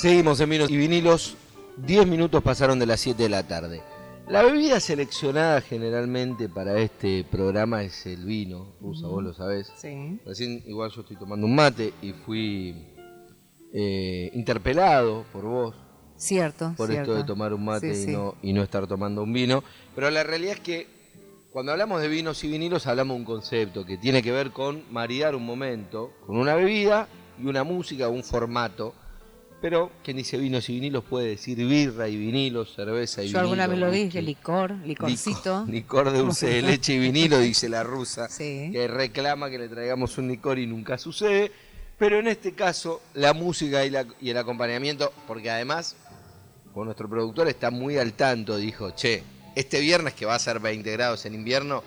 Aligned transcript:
Seguimos 0.00 0.40
en 0.40 0.48
vinos 0.48 0.70
y 0.70 0.78
vinilos. 0.78 1.36
10 1.76 2.06
minutos 2.06 2.42
pasaron 2.42 2.78
de 2.78 2.86
las 2.86 3.00
7 3.00 3.22
de 3.22 3.28
la 3.28 3.42
tarde. 3.46 3.82
La 4.28 4.42
bebida 4.42 4.80
seleccionada 4.80 5.60
generalmente 5.60 6.48
para 6.48 6.78
este 6.78 7.22
programa 7.30 7.82
es 7.82 8.06
el 8.06 8.24
vino. 8.24 8.72
Rusa, 8.80 9.08
vos 9.08 9.22
lo 9.22 9.34
sabés. 9.34 9.70
Sí. 9.76 10.18
Recién 10.24 10.62
igual 10.66 10.90
yo 10.90 11.02
estoy 11.02 11.16
tomando 11.16 11.46
un 11.46 11.54
mate 11.54 11.92
y 12.00 12.12
fui 12.14 12.74
eh, 13.74 14.30
interpelado 14.32 15.26
por 15.34 15.44
vos 15.44 15.76
Cierto. 16.16 16.72
por 16.78 16.88
cierto. 16.88 17.12
esto 17.12 17.14
de 17.16 17.24
tomar 17.24 17.52
un 17.52 17.66
mate 17.66 17.94
Sí, 17.94 18.00
y, 18.00 18.04
sí. 18.06 18.12
no, 18.12 18.36
y 18.40 18.54
no 18.54 18.62
estar 18.62 18.86
tomando 18.86 19.22
un 19.22 19.34
vino. 19.34 19.62
Pero 19.94 20.10
la 20.10 20.22
realidad 20.22 20.54
es 20.54 20.60
que 20.60 20.86
cuando 21.52 21.72
hablamos 21.72 22.00
de 22.00 22.08
vinos 22.08 22.42
y 22.42 22.48
vinilos 22.48 22.86
hablamos 22.86 23.16
de 23.16 23.20
un 23.20 23.26
concepto 23.26 23.84
que 23.84 23.98
tiene 23.98 24.22
que 24.22 24.32
ver 24.32 24.50
con 24.50 24.82
maridar 24.90 25.34
un 25.34 25.44
momento 25.44 26.12
con 26.24 26.38
una 26.38 26.54
bebida 26.54 27.06
y 27.38 27.44
una 27.44 27.64
música, 27.64 28.08
un 28.08 28.24
formato. 28.24 28.94
Pero 29.60 29.90
quien 30.02 30.16
dice 30.16 30.38
vinos 30.38 30.68
y 30.70 30.74
vinilos 30.74 31.04
puede 31.04 31.28
decir 31.28 31.56
birra 31.58 32.08
y 32.08 32.16
vinilos, 32.16 32.74
cerveza 32.74 33.22
y 33.22 33.28
Yo 33.28 33.40
alguna 33.40 33.66
vez 33.66 33.76
vinilo, 33.76 33.86
lo 33.88 33.92
dije, 33.92 34.22
licor, 34.22 34.70
licorcito. 34.86 35.64
Licor, 35.66 35.68
licor 35.68 36.10
de 36.12 36.18
dulce 36.20 36.46
de 36.46 36.62
leche 36.62 36.94
y 36.94 36.98
vinilo, 36.98 37.38
dice 37.38 37.68
la 37.68 37.82
rusa, 37.82 38.28
Sí. 38.30 38.70
que 38.72 38.88
reclama 38.88 39.50
que 39.50 39.58
le 39.58 39.68
traigamos 39.68 40.16
un 40.16 40.28
licor 40.28 40.58
y 40.58 40.66
nunca 40.66 40.96
sucede. 40.96 41.52
Pero 41.98 42.18
en 42.18 42.28
este 42.28 42.52
caso, 42.54 43.02
la 43.12 43.34
música 43.34 43.84
y, 43.84 43.90
la- 43.90 44.06
y 44.22 44.30
el 44.30 44.38
acompañamiento, 44.38 45.12
porque 45.26 45.50
además, 45.50 45.94
con 46.72 46.86
nuestro 46.86 47.10
productor 47.10 47.46
está 47.48 47.70
muy 47.70 47.98
al 47.98 48.14
tanto, 48.14 48.56
dijo, 48.56 48.92
che, 48.92 49.22
este 49.56 49.80
viernes 49.80 50.14
que 50.14 50.24
va 50.24 50.36
a 50.36 50.38
ser 50.38 50.60
20 50.60 50.90
grados 50.92 51.26
en 51.26 51.34
invierno, 51.34 51.82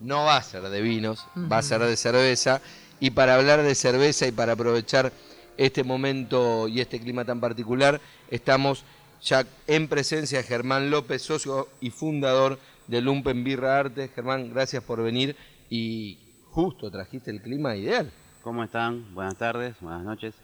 no 0.00 0.18
va 0.24 0.36
a 0.36 0.42
ser 0.44 0.62
de 0.62 0.80
vinos, 0.80 1.26
va 1.50 1.58
a 1.58 1.62
ser 1.62 1.80
de 1.80 1.96
cerveza. 1.96 2.60
Y 3.00 3.10
para 3.10 3.34
hablar 3.34 3.62
de 3.64 3.74
cerveza 3.74 4.28
y 4.28 4.30
para 4.32 4.52
aprovechar 4.52 5.12
este 5.58 5.84
momento 5.84 6.68
y 6.68 6.80
este 6.80 7.00
clima 7.00 7.24
tan 7.24 7.40
particular, 7.40 8.00
estamos 8.30 8.84
ya 9.20 9.44
en 9.66 9.88
presencia 9.88 10.38
de 10.38 10.44
Germán 10.44 10.90
López, 10.90 11.20
socio 11.22 11.68
y 11.80 11.90
fundador 11.90 12.58
de 12.86 13.02
Lumpen 13.02 13.44
Birra 13.44 13.78
Arte. 13.78 14.08
Germán, 14.08 14.50
gracias 14.50 14.82
por 14.84 15.02
venir 15.02 15.36
y 15.68 16.18
justo 16.50 16.90
trajiste 16.90 17.30
el 17.30 17.42
clima 17.42 17.76
ideal. 17.76 18.10
¿Cómo 18.42 18.62
están? 18.64 19.12
Buenas 19.14 19.36
tardes, 19.36 19.74
buenas 19.80 20.04
noches. 20.04 20.34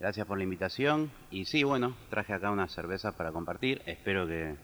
Gracias 0.00 0.26
por 0.26 0.38
la 0.38 0.44
invitación. 0.44 1.12
Y 1.30 1.44
sí, 1.44 1.62
bueno, 1.62 1.94
traje 2.10 2.32
acá 2.32 2.50
unas 2.50 2.72
cervezas 2.72 3.14
para 3.14 3.30
compartir. 3.30 3.82
Espero 3.86 4.26
que 4.26 4.56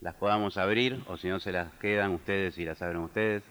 las 0.00 0.14
podamos 0.14 0.56
abrir 0.56 1.02
o 1.08 1.16
si 1.16 1.28
no 1.28 1.40
se 1.40 1.52
las 1.52 1.72
quedan 1.74 2.12
ustedes 2.12 2.56
y 2.58 2.64
las 2.64 2.80
abren 2.80 3.02
ustedes. 3.02 3.42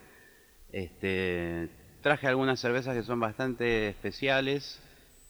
Este, 0.72 1.70
traje 2.02 2.28
algunas 2.28 2.60
cervezas 2.60 2.96
que 2.96 3.04
son 3.04 3.20
bastante 3.20 3.90
especiales 3.90 4.82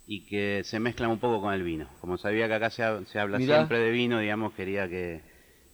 y 0.09 0.25
que 0.25 0.61
se 0.63 0.79
mezclan 0.79 1.09
un 1.11 1.19
poco 1.19 1.41
con 1.41 1.53
el 1.53 1.63
vino. 1.63 1.87
Como 1.99 2.17
sabía 2.17 2.47
que 2.47 2.53
acá 2.53 2.69
se, 2.69 2.81
ha- 2.83 3.03
se 3.05 3.19
habla 3.19 3.37
Mirá. 3.39 3.57
siempre 3.57 3.79
de 3.79 3.91
vino, 3.91 4.19
digamos, 4.19 4.53
quería 4.53 4.87
que 4.87 5.21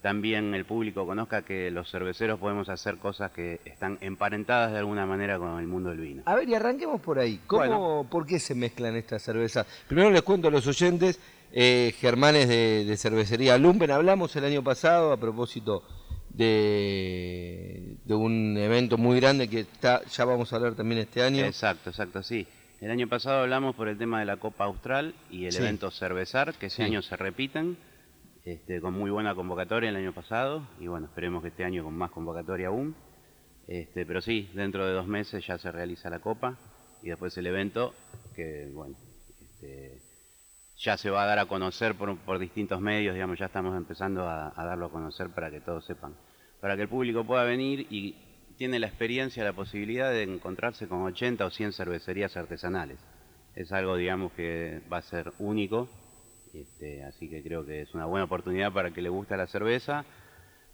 también 0.02 0.53
el 0.56 0.66
público 0.66 1.06
conozca 1.06 1.44
que 1.44 1.70
los 1.72 1.89
cerveceros 1.89 2.39
podemos 2.39 2.67
hacer 2.67 2.98
cosas 2.98 3.31
que 3.31 3.61
están 3.64 3.98
emparentadas 4.02 4.72
de 4.73 4.80
alguna 4.80 5.06
manera 5.06 5.38
con 5.38 5.59
el 5.59 5.67
mundo 5.67 5.92
del 5.92 6.00
vino. 6.00 6.23
A 6.26 6.36
ver, 6.36 6.50
y 6.50 6.56
arranquemos 6.56 7.00
por 7.00 7.20
ahí. 7.20 7.39
¿Cómo, 7.48 7.59
Bueno. 7.61 8.08
¿Por 8.09 8.26
qué 8.26 8.39
se 8.39 8.54
mezclan 8.56 8.95
estas 8.98 9.22
cervezas? 9.22 9.66
Primero 9.88 10.09
les 10.11 10.23
cuento 10.23 10.48
a 10.50 10.52
los 10.52 10.66
oyentes, 10.67 11.20
eh, 11.54 11.94
Germán 12.00 12.36
es 12.36 12.50
de, 12.50 12.84
de 12.86 12.98
cervecería 12.98 13.58
Lumpen. 13.58 13.92
Hablamos 13.92 14.36
el 14.36 14.44
año 14.45 14.64
pasado 14.64 15.14
a 15.14 15.17
propósito 15.17 15.84
de, 16.31 17.95
de 18.04 18.14
un 18.14 18.58
evento 18.58 18.98
muy 18.98 19.20
grande 19.20 19.48
que 19.48 19.61
está, 19.61 20.04
ya 20.06 20.26
vamos 20.26 20.52
a 20.52 20.56
hablar 20.58 20.73
también 20.76 21.02
este 21.02 21.22
año. 21.23 21.45
Exacto, 21.45 21.92
exacto, 21.92 22.23
sí. 22.23 22.48
El 22.84 22.92
año 22.92 23.08
pasado 23.08 23.44
hablamos 23.44 23.78
por 23.78 23.88
el 23.88 23.98
tema 23.98 24.20
de 24.20 24.26
la 24.26 24.36
Copa 24.36 24.66
Austral 24.66 25.16
y 25.30 25.45
el 25.45 25.53
Sí. 25.53 25.59
evento 25.59 25.89
Cervezar, 25.89 26.53
que 26.56 26.66
ese 26.66 26.76
Sí. 26.76 26.84
año 26.84 27.02
se 27.02 27.16
repiten, 27.16 27.78
este, 28.44 28.81
con 28.81 28.94
muy 28.94 29.09
buena 29.09 29.34
convocatoria 29.36 29.89
el 29.89 29.95
año 29.95 30.12
pasado, 30.12 30.67
y 30.81 30.88
bueno, 30.88 31.06
esperemos 31.06 31.42
que 31.42 31.48
este 31.48 31.64
año 31.64 31.86
con 31.86 31.95
más 31.95 32.11
convocatoria 32.11 32.67
aún. 32.67 32.94
Este, 33.70 34.05
pero 34.05 34.20
sí, 34.20 34.49
dentro 34.54 34.86
de 34.86 34.92
dos 34.92 35.08
meses 35.08 35.48
ya 35.48 35.58
se 35.58 35.71
realiza 35.71 36.10
la 36.10 36.20
Copa 36.20 36.58
y 37.02 37.08
después 37.08 37.38
el 37.38 37.48
evento, 37.48 37.94
que 38.36 38.70
bueno, 38.73 38.98
este, 39.42 40.02
ya 40.76 40.98
se 40.98 41.10
va 41.10 41.23
a 41.23 41.26
dar 41.26 41.39
a 41.39 41.45
conocer 41.45 41.95
por, 41.95 42.17
por 42.17 42.38
distintos 42.38 42.82
medios, 42.82 43.14
digamos, 43.14 43.39
ya 43.39 43.45
estamos 43.45 43.77
empezando 43.77 44.27
a, 44.27 44.52
a 44.54 44.65
darlo 44.65 44.88
a 44.88 44.92
conocer 44.92 45.30
para 45.30 45.50
que 45.50 45.61
todos 45.61 45.86
sepan, 45.86 46.15
para 46.60 46.76
que 46.76 46.82
el 46.82 46.89
público 46.89 47.23
pueda 47.23 47.45
venir 47.45 47.88
y 47.89 48.33
tiene 48.58 48.80
la 48.80 48.87
experiencia, 48.87 49.43
la 49.43 49.53
posibilidad 49.53 50.11
de 50.11 50.23
encontrarse 50.23 50.87
con 50.87 51.02
80 51.03 51.45
o 51.45 51.49
100 51.49 51.73
cervecerías 51.73 52.36
artesanales. 52.37 52.99
Es 53.55 53.71
algo, 53.71 53.95
digamos, 53.97 54.31
que 54.33 54.81
va 54.91 54.97
a 54.97 55.02
ser 55.02 55.31
único, 55.39 55.87
este, 56.53 57.03
así 57.03 57.30
que 57.30 57.43
creo 57.43 57.65
que 57.65 57.81
es 57.81 57.93
una 57.93 58.05
buena 58.05 58.25
oportunidad 58.25 58.71
para 58.71 58.91
que 58.91 59.02
le 59.02 59.09
guste 59.09 59.37
la 59.37 59.47
cerveza, 59.47 60.05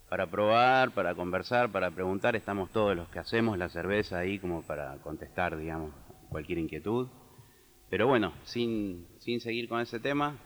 para 0.10 0.28
probar, 0.28 0.92
para 0.92 1.14
conversar, 1.16 1.72
para 1.72 1.92
preguntar, 1.92 2.36
estamos 2.36 2.72
todos 2.72 2.96
los 2.96 3.08
que 3.10 3.20
hacemos 3.20 3.58
la 3.58 3.70
cerveza 3.70 4.18
ahí 4.20 4.40
como 4.40 4.64
para 4.64 4.96
contestar, 5.04 5.58
digamos, 5.58 5.94
cualquier 6.30 6.58
inquietud. 6.60 7.08
Pero 7.90 8.08
bueno, 8.08 8.34
sin, 8.44 9.08
sin 9.20 9.40
seguir 9.40 9.68
con 9.70 9.82
ese 9.82 10.00
tema, 10.00 10.38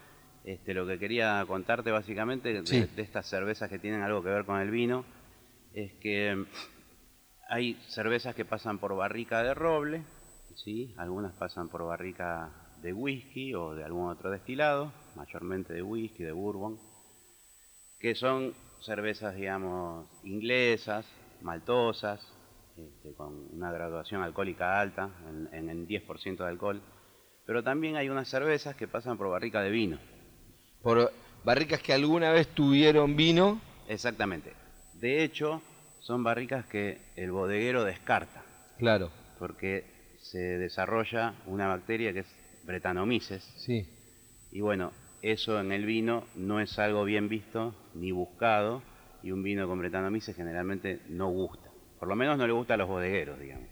este, 0.43 0.73
lo 0.73 0.85
que 0.85 0.99
quería 0.99 1.43
contarte 1.47 1.91
básicamente 1.91 2.53
de, 2.53 2.65
Sí. 2.65 2.85
de 2.95 3.01
estas 3.01 3.27
cervezas 3.29 3.69
que 3.69 3.79
tienen 3.79 4.01
algo 4.01 4.21
que 4.23 4.29
ver 4.29 4.43
con 4.45 4.59
el 4.59 4.69
vino 4.69 5.05
es 5.73 5.93
que 5.93 6.45
hay 7.49 7.75
cervezas 7.87 8.35
que 8.35 8.45
pasan 8.45 8.79
por 8.79 8.95
barrica 8.95 9.43
de 9.43 9.53
roble, 9.53 10.03
¿sí? 10.55 10.93
algunas 10.97 11.33
pasan 11.33 11.69
por 11.69 11.85
barrica 11.85 12.51
de 12.81 12.93
whisky 12.93 13.53
o 13.53 13.75
de 13.75 13.83
algún 13.83 14.09
otro 14.09 14.29
destilado, 14.29 14.91
mayormente 15.15 15.73
de 15.73 15.81
whisky, 15.81 16.23
de 16.23 16.31
bourbon, 16.31 16.79
que 17.99 18.15
son 18.15 18.53
cervezas, 18.81 19.35
digamos, 19.35 20.07
inglesas, 20.23 21.05
maltosas, 21.41 22.19
este, 22.75 23.13
con 23.13 23.53
una 23.53 23.71
graduación 23.71 24.21
alcohólica 24.21 24.79
alta, 24.79 25.09
en, 25.29 25.49
en 25.53 25.69
el 25.69 25.87
10% 25.87 26.37
de 26.37 26.49
alcohol. 26.49 26.81
Pero 27.45 27.63
también 27.63 27.95
hay 27.95 28.09
unas 28.09 28.27
cervezas 28.27 28.75
que 28.75 28.87
pasan 28.87 29.17
por 29.17 29.29
barrica 29.29 29.61
de 29.61 29.69
vino. 29.69 29.99
Por 30.81 31.11
barricas 31.43 31.81
que 31.81 31.93
alguna 31.93 32.31
vez 32.31 32.47
tuvieron 32.47 33.15
vino. 33.15 33.61
Exactamente. 33.87 34.53
De 34.93 35.23
hecho, 35.23 35.61
son 36.03 36.23
barricas 36.23 36.65
que 36.65 36.99
el 37.15 37.31
bodeguero 37.31 37.83
descarta, 37.83 38.43
Claro, 38.77 39.09
porque 39.39 39.85
se 40.19 40.37
desarrolla 40.37 41.33
una 41.45 41.67
bacteria 41.67 42.13
que 42.13 42.19
es 42.19 42.35
Brettanomyces. 42.63 43.43
sí. 43.57 43.87
Y 44.51 44.61
bueno, 44.61 44.91
eso 45.21 45.59
en 45.59 45.71
el 45.71 45.85
vino 45.85 46.27
no 46.35 46.59
es 46.59 46.77
algo 46.77 47.05
bien 47.05 47.29
visto 47.29 47.73
ni 47.93 48.11
buscado, 48.11 48.81
y 49.21 49.31
un 49.31 49.41
vino 49.41 49.67
con 49.67 49.79
Brettanomyces 49.79 50.35
generalmente 50.35 50.99
no 51.07 51.29
gusta. 51.29 51.69
Por 51.99 52.09
lo 52.09 52.15
menos 52.15 52.37
no 52.37 52.45
le 52.45 52.53
gusta 52.53 52.73
a 52.73 52.77
los 52.77 52.89
bodegueros, 52.89 53.39
digamos. 53.39 53.69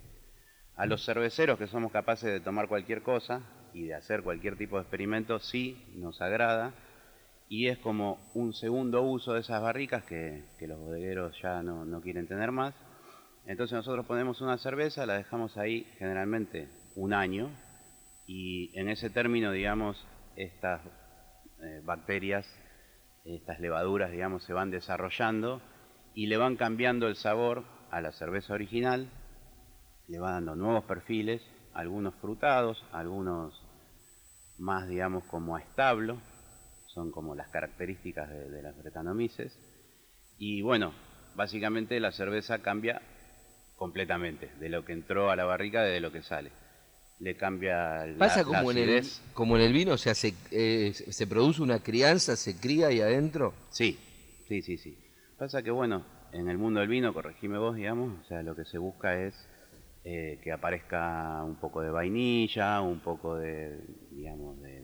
A 0.78 0.86
los 0.86 1.04
cerveceros 1.06 1.60
que 1.60 1.68
somos 1.68 1.92
capaces 1.92 2.32
de 2.32 2.40
tomar 2.40 2.70
cualquier 2.70 3.02
cosa 3.02 3.42
y 3.74 3.84
de 3.88 3.94
hacer 3.94 4.24
cualquier 4.24 4.56
tipo 4.58 4.78
de 4.78 4.84
experimento, 4.84 5.40
sí 5.40 5.86
nos 5.96 6.22
agrada, 6.22 6.74
y 7.52 7.68
es 7.68 7.80
como 7.80 8.18
un 8.34 8.54
segundo 8.54 9.02
uso 9.02 9.34
de 9.34 9.42
esas 9.42 9.62
barricas 9.62 10.06
que, 10.06 10.42
los 10.62 10.80
bodegueros 10.80 11.38
ya 11.42 11.62
no, 11.62 11.84
no 11.84 12.00
quieren 12.00 12.26
tener 12.26 12.50
más. 12.54 12.74
Entonces 13.46 13.76
nosotros 13.76 14.06
ponemos 14.06 14.40
una 14.40 14.58
cerveza, 14.58 15.06
la 15.06 15.16
dejamos 15.18 15.58
ahí 15.58 15.86
generalmente 15.98 16.70
un 16.96 17.12
año, 17.12 17.50
y 18.26 18.72
en 18.80 18.88
ese 18.88 19.10
término, 19.10 19.52
digamos, 19.52 20.02
estas 20.38 20.80
eh, 21.62 21.82
bacterias, 21.84 22.48
estas 23.26 23.60
levaduras, 23.60 24.12
digamos, 24.12 24.46
se 24.46 24.54
van 24.54 24.72
desarrollando 24.72 25.62
y 26.16 26.28
le 26.28 26.38
van 26.38 26.56
cambiando 26.56 27.10
el 27.10 27.18
sabor 27.18 27.66
a 27.92 28.00
la 28.00 28.14
cerveza 28.14 28.54
original, 28.54 29.10
le 30.08 30.20
va 30.20 30.32
dando 30.32 30.56
nuevos 30.56 30.86
perfiles, 30.86 31.42
algunos 31.74 32.16
frutados, 32.16 32.82
algunos 32.94 33.62
más, 34.58 34.88
digamos, 34.88 35.26
como 35.26 35.58
a 35.58 35.60
establo, 35.60 36.18
son 36.94 37.12
como 37.12 37.36
las 37.36 37.50
características 37.50 38.30
de, 38.30 38.50
de 38.50 38.62
las 38.62 38.78
bretanomices. 38.78 39.58
Y 40.38 40.62
bueno, 40.62 40.94
básicamente 41.36 42.00
la 42.00 42.12
cerveza 42.12 42.60
cambia 42.60 43.02
completamente, 43.82 44.52
de 44.60 44.70
lo 44.70 44.86
que 44.86 44.94
entró 44.94 45.32
a 45.32 45.36
la 45.36 45.44
barrica 45.46 45.82
de 45.82 46.00
lo 46.00 46.12
que 46.12 46.22
sale. 46.22 46.52
Le 47.20 47.36
cambia 47.36 48.06
la, 48.06 48.18
Pasa 48.18 48.40
la 48.40 48.46
como 48.46 48.72
en, 48.72 48.78
el, 48.78 49.04
como 49.34 49.56
en 49.58 49.64
el 49.64 49.74
vino, 49.74 49.94
o 49.94 49.98
sea, 49.98 50.14
se, 50.14 50.34
eh, 50.52 50.94
se 50.94 51.28
produce 51.28 51.62
una 51.62 51.80
crianza, 51.80 52.36
se 52.36 52.60
cría 52.60 52.88
ahí 52.88 53.02
adentro. 53.02 53.54
Sí, 53.72 53.98
sí, 54.48 54.62
sí, 54.62 54.78
sí. 54.78 54.98
Pasa 55.38 55.64
que, 55.64 55.72
bueno, 55.72 56.06
en 56.32 56.48
el 56.48 56.60
mundo 56.60 56.80
del 56.80 56.90
vino, 56.90 57.14
corregime 57.14 57.58
vos, 57.58 57.76
digamos, 57.76 58.20
o 58.20 58.28
sea, 58.28 58.44
lo 58.44 58.56
que 58.56 58.66
se 58.66 58.78
busca 58.78 59.20
es 59.20 59.34
eh, 60.04 60.40
que 60.44 60.52
aparezca 60.52 61.44
un 61.44 61.56
poco 61.56 61.82
de 61.82 61.90
vainilla, 61.90 62.82
un 62.82 63.00
poco 63.00 63.36
de, 63.36 63.80
digamos, 64.12 64.62
de, 64.62 64.84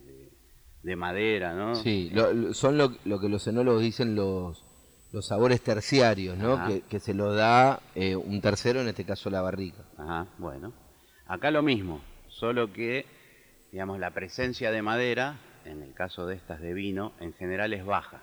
de- 0.84 0.90
de 0.90 0.96
madera, 0.96 1.54
¿no? 1.54 1.76
Sí, 1.76 2.10
lo- 2.14 2.54
son 2.54 2.78
lo, 2.78 2.94
lo 3.06 3.20
que 3.20 3.30
los 3.30 3.46
enólogos 3.48 3.82
dicen 3.82 4.16
los, 4.16 4.64
los 5.12 5.28
sabores 5.28 5.62
terciarios, 5.62 6.38
¿no? 6.38 6.66
Que, 6.68 6.82
que 6.82 7.00
se 7.00 7.14
lo 7.14 7.34
da 7.34 7.80
eh, 7.96 8.16
un 8.16 8.40
tercero, 8.42 8.82
en 8.82 8.88
este 8.88 9.04
caso 9.06 9.30
la 9.30 9.42
barrica. 9.42 9.84
Ajá, 9.98 10.28
bueno. 10.38 10.74
Acá 11.26 11.52
lo 11.52 11.62
mismo, 11.62 12.02
solo 12.30 12.72
que, 12.72 13.06
digamos, 13.72 14.00
la 14.00 14.12
presencia 14.12 14.72
de 14.72 14.82
madera 14.82 15.40
en 15.66 15.82
el 15.84 15.94
caso 15.94 16.26
de 16.26 16.36
estas 16.36 16.62
de 16.62 16.74
vino, 16.74 17.12
en 17.20 17.34
general 17.34 17.74
es 17.74 17.86
baja, 17.86 18.22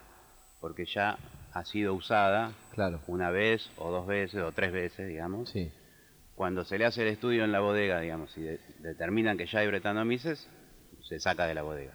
porque 0.60 0.86
ya 0.86 1.18
ha 1.52 1.64
sido 1.66 1.92
usada 1.94 2.52
Claro. 2.72 3.00
una 3.06 3.30
vez 3.30 3.68
o 3.76 3.90
dos 3.90 4.06
veces 4.06 4.40
o 4.42 4.52
tres 4.52 4.72
veces, 4.72 5.06
digamos. 5.06 5.50
Sí. 5.50 5.70
Cuando 6.34 6.64
se 6.64 6.78
le 6.78 6.86
hace 6.86 7.02
el 7.02 7.08
estudio 7.08 7.44
en 7.44 7.52
la 7.52 7.60
bodega, 7.60 8.00
digamos, 8.00 8.36
y 8.38 8.40
de- 8.42 8.60
determinan 8.80 9.36
que 9.36 9.46
ya 9.46 9.58
hay 9.60 9.66
Bretanomyces, 9.66 10.48
se 11.06 11.20
saca 11.20 11.46
de 11.46 11.54
la 11.54 11.62
bodega. 11.62 11.92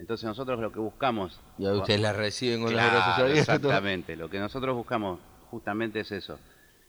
Entonces 0.00 0.24
nosotros 0.24 0.58
lo 0.58 0.72
que 0.72 0.80
buscamos... 0.80 1.38
Y 1.58 1.66
ahora 1.66 1.80
ustedes 1.80 2.00
la 2.00 2.14
reciben 2.14 2.62
con 2.62 2.72
los 2.72 2.80
Claro, 2.80 2.96
brazos 2.96 3.18
abiertos. 3.18 3.54
Exactamente. 3.54 4.16
Lo 4.16 4.30
que 4.30 4.38
nosotros 4.38 4.74
buscamos 4.74 5.20
justamente 5.50 6.00
es 6.00 6.10
eso, 6.10 6.38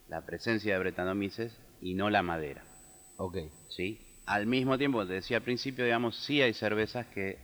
la 0.08 0.26
presencia 0.26 0.74
de 0.74 0.80
Bretanomyces 0.80 1.60
y 1.82 1.94
no 1.94 2.10
la 2.10 2.24
madera. 2.24 2.64
Ok. 3.18 3.38
¿sí? 3.70 4.00
Al 4.26 4.48
mismo 4.48 4.78
tiempo, 4.78 5.06
te 5.06 5.14
decía 5.14 5.38
al 5.38 5.44
principio, 5.44 5.84
digamos, 5.84 6.16
sí 6.16 6.42
hay 6.42 6.54
cervezas 6.54 7.06
que 7.08 7.38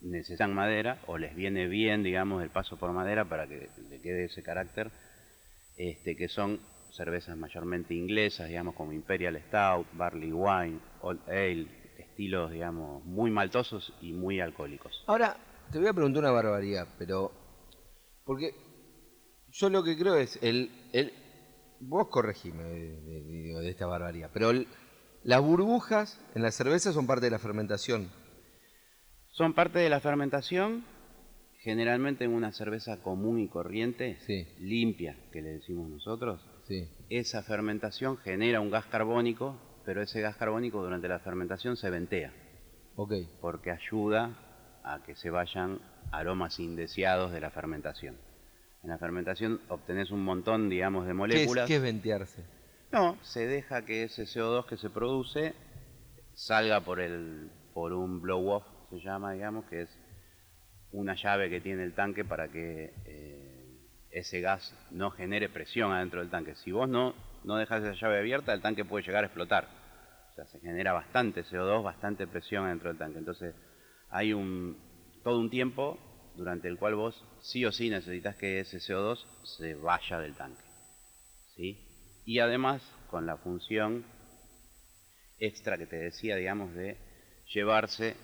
necesitan 0.00 0.54
madera 0.54 1.02
o 1.06 1.18
les 1.18 1.36
viene 1.36 1.68
bien, 1.68 2.02
digamos, 2.02 2.42
el 2.42 2.48
paso 2.48 2.78
por 2.78 2.90
madera 2.92 3.26
para 3.26 3.46
que 3.46 3.68
le 3.90 4.00
quede 4.00 4.24
ese 4.24 4.42
carácter, 4.42 4.90
este, 5.76 6.16
que 6.16 6.28
son 6.28 6.60
cervezas 6.92 7.36
mayormente 7.36 7.94
inglesas, 7.94 8.48
digamos, 8.48 8.74
como 8.74 8.94
Imperial 8.94 9.38
Stout, 9.48 9.86
Barley 9.92 10.32
Wine, 10.32 10.78
Old 11.02 11.20
Ale, 11.28 11.66
estilos, 12.20 12.50
digamos, 12.50 13.02
muy 13.06 13.30
maltosos 13.30 13.92
y 14.02 14.12
muy 14.12 14.40
alcohólicos. 14.40 15.02
Ahora, 15.06 15.36
te 15.72 15.78
voy 15.78 15.88
a 15.88 15.92
preguntar 15.94 16.22
una 16.22 16.32
barbaridad, 16.32 16.86
pero. 16.98 17.32
Porque 18.24 18.54
yo 19.48 19.70
lo 19.70 19.82
que 19.82 19.96
creo 19.96 20.16
es. 20.16 20.38
el, 20.42 20.70
el 20.92 21.12
Vos 21.82 22.08
corregime 22.08 22.62
de, 22.62 23.00
de- 23.00 23.22
digo, 23.22 23.60
de 23.60 23.70
esta 23.70 23.86
barbaridad, 23.86 24.28
pero 24.34 24.50
el- 24.50 24.66
las 25.22 25.40
burbujas 25.40 26.20
en 26.34 26.42
la 26.42 26.50
cerveza 26.50 26.92
son 26.92 27.06
parte 27.06 27.24
de 27.24 27.30
la 27.30 27.38
fermentación. 27.38 28.10
Son 29.32 29.54
parte 29.54 29.78
de 29.78 29.88
la 29.88 30.00
fermentación, 30.00 30.84
generalmente 31.62 32.24
en 32.24 32.32
una 32.34 32.52
cerveza 32.52 32.98
común 33.02 33.40
y 33.40 33.48
corriente, 33.48 34.18
Sí. 34.26 34.46
limpia, 34.58 35.16
que 35.32 35.40
le 35.40 35.52
decimos 35.54 35.88
nosotros, 35.88 36.42
Sí. 36.68 36.86
esa 37.08 37.42
fermentación 37.42 38.18
genera 38.18 38.60
un 38.60 38.70
gas 38.70 38.84
carbónico, 38.86 39.56
pero 39.90 40.02
ese 40.02 40.20
gas 40.20 40.36
carbónico 40.36 40.80
durante 40.80 41.08
la 41.08 41.18
fermentación 41.18 41.76
se 41.76 41.90
ventea, 41.90 42.30
Ok. 42.94 43.12
porque 43.40 43.72
ayuda 43.72 44.36
a 44.84 45.02
que 45.02 45.16
se 45.16 45.30
vayan 45.30 45.80
aromas 46.12 46.60
indeseados 46.60 47.32
de 47.32 47.40
la 47.40 47.50
fermentación. 47.50 48.14
En 48.84 48.90
la 48.90 48.98
fermentación 48.98 49.60
obtenés 49.68 50.12
un 50.12 50.22
montón, 50.22 50.68
digamos, 50.68 51.06
de 51.06 51.08
¿Qué 51.08 51.10
es, 51.10 51.16
moléculas. 51.16 51.66
qué 51.66 51.74
es 51.74 51.82
ventearse? 51.82 52.44
No, 52.92 53.18
se 53.22 53.48
deja 53.48 53.84
que 53.84 54.04
ese 54.04 54.26
CO2 54.26 54.64
que 54.66 54.76
se 54.76 54.90
produce 54.90 55.54
salga 56.34 56.82
por 56.82 57.00
el 57.00 57.50
por 57.74 57.92
un 57.92 58.22
blow 58.22 58.48
off, 58.48 58.64
se 58.90 59.00
llama, 59.00 59.32
digamos, 59.32 59.64
que 59.64 59.82
es 59.82 59.88
una 60.92 61.16
llave 61.16 61.50
que 61.50 61.60
tiene 61.60 61.82
el 61.82 61.94
tanque 61.94 62.24
para 62.24 62.46
que 62.46 62.94
eh, 63.06 63.76
ese 64.12 64.40
gas 64.40 64.72
no 64.92 65.10
genere 65.10 65.48
presión 65.48 65.90
adentro 65.90 66.20
del 66.20 66.30
tanque. 66.30 66.54
Si 66.54 66.70
vos 66.70 66.88
no, 66.88 67.12
no 67.42 67.56
dejas 67.56 67.82
esa 67.82 67.94
llave 68.00 68.20
abierta, 68.20 68.52
el 68.52 68.60
tanque 68.62 68.84
puede 68.84 69.04
llegar 69.04 69.24
a 69.24 69.26
explotar. 69.26 69.79
O 70.30 70.34
sea, 70.34 70.46
se 70.46 70.60
genera 70.60 70.92
bastante 70.92 71.44
CO2, 71.44 71.82
bastante 71.82 72.26
presión 72.26 72.64
adentro 72.64 72.88
del 72.88 72.98
tanque. 72.98 73.18
Entonces, 73.18 73.54
hay 74.10 74.32
un 74.32 74.76
todo 75.22 75.38
un 75.38 75.50
tiempo 75.50 75.98
durante 76.36 76.68
el 76.68 76.78
cual 76.78 76.94
vos 76.94 77.24
sí 77.40 77.64
o 77.64 77.72
sí 77.72 77.90
necesitas 77.90 78.36
que 78.36 78.60
ese 78.60 78.78
CO2 78.78 79.24
se 79.44 79.74
vaya 79.74 80.18
del 80.18 80.34
tanque. 80.34 80.62
¿sí? 81.54 81.78
Y 82.24 82.38
además 82.38 82.82
con 83.10 83.26
la 83.26 83.36
función 83.36 84.04
extra 85.38 85.78
que 85.78 85.86
te 85.86 85.96
decía, 85.96 86.36
digamos, 86.36 86.74
de 86.74 86.96
llevarse 87.52 88.14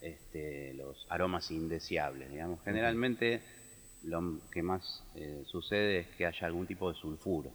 este, 0.00 0.74
los 0.74 1.06
aromas 1.10 1.50
indeseables, 1.50 2.30
digamos. 2.30 2.62
Generalmente 2.62 3.42
lo 4.02 4.40
que 4.52 4.62
más 4.62 5.02
eh, 5.14 5.42
sucede 5.46 6.00
es 6.00 6.06
que 6.16 6.26
haya 6.26 6.46
algún 6.46 6.66
tipo 6.66 6.92
de 6.92 6.98
sulfuro, 6.98 7.52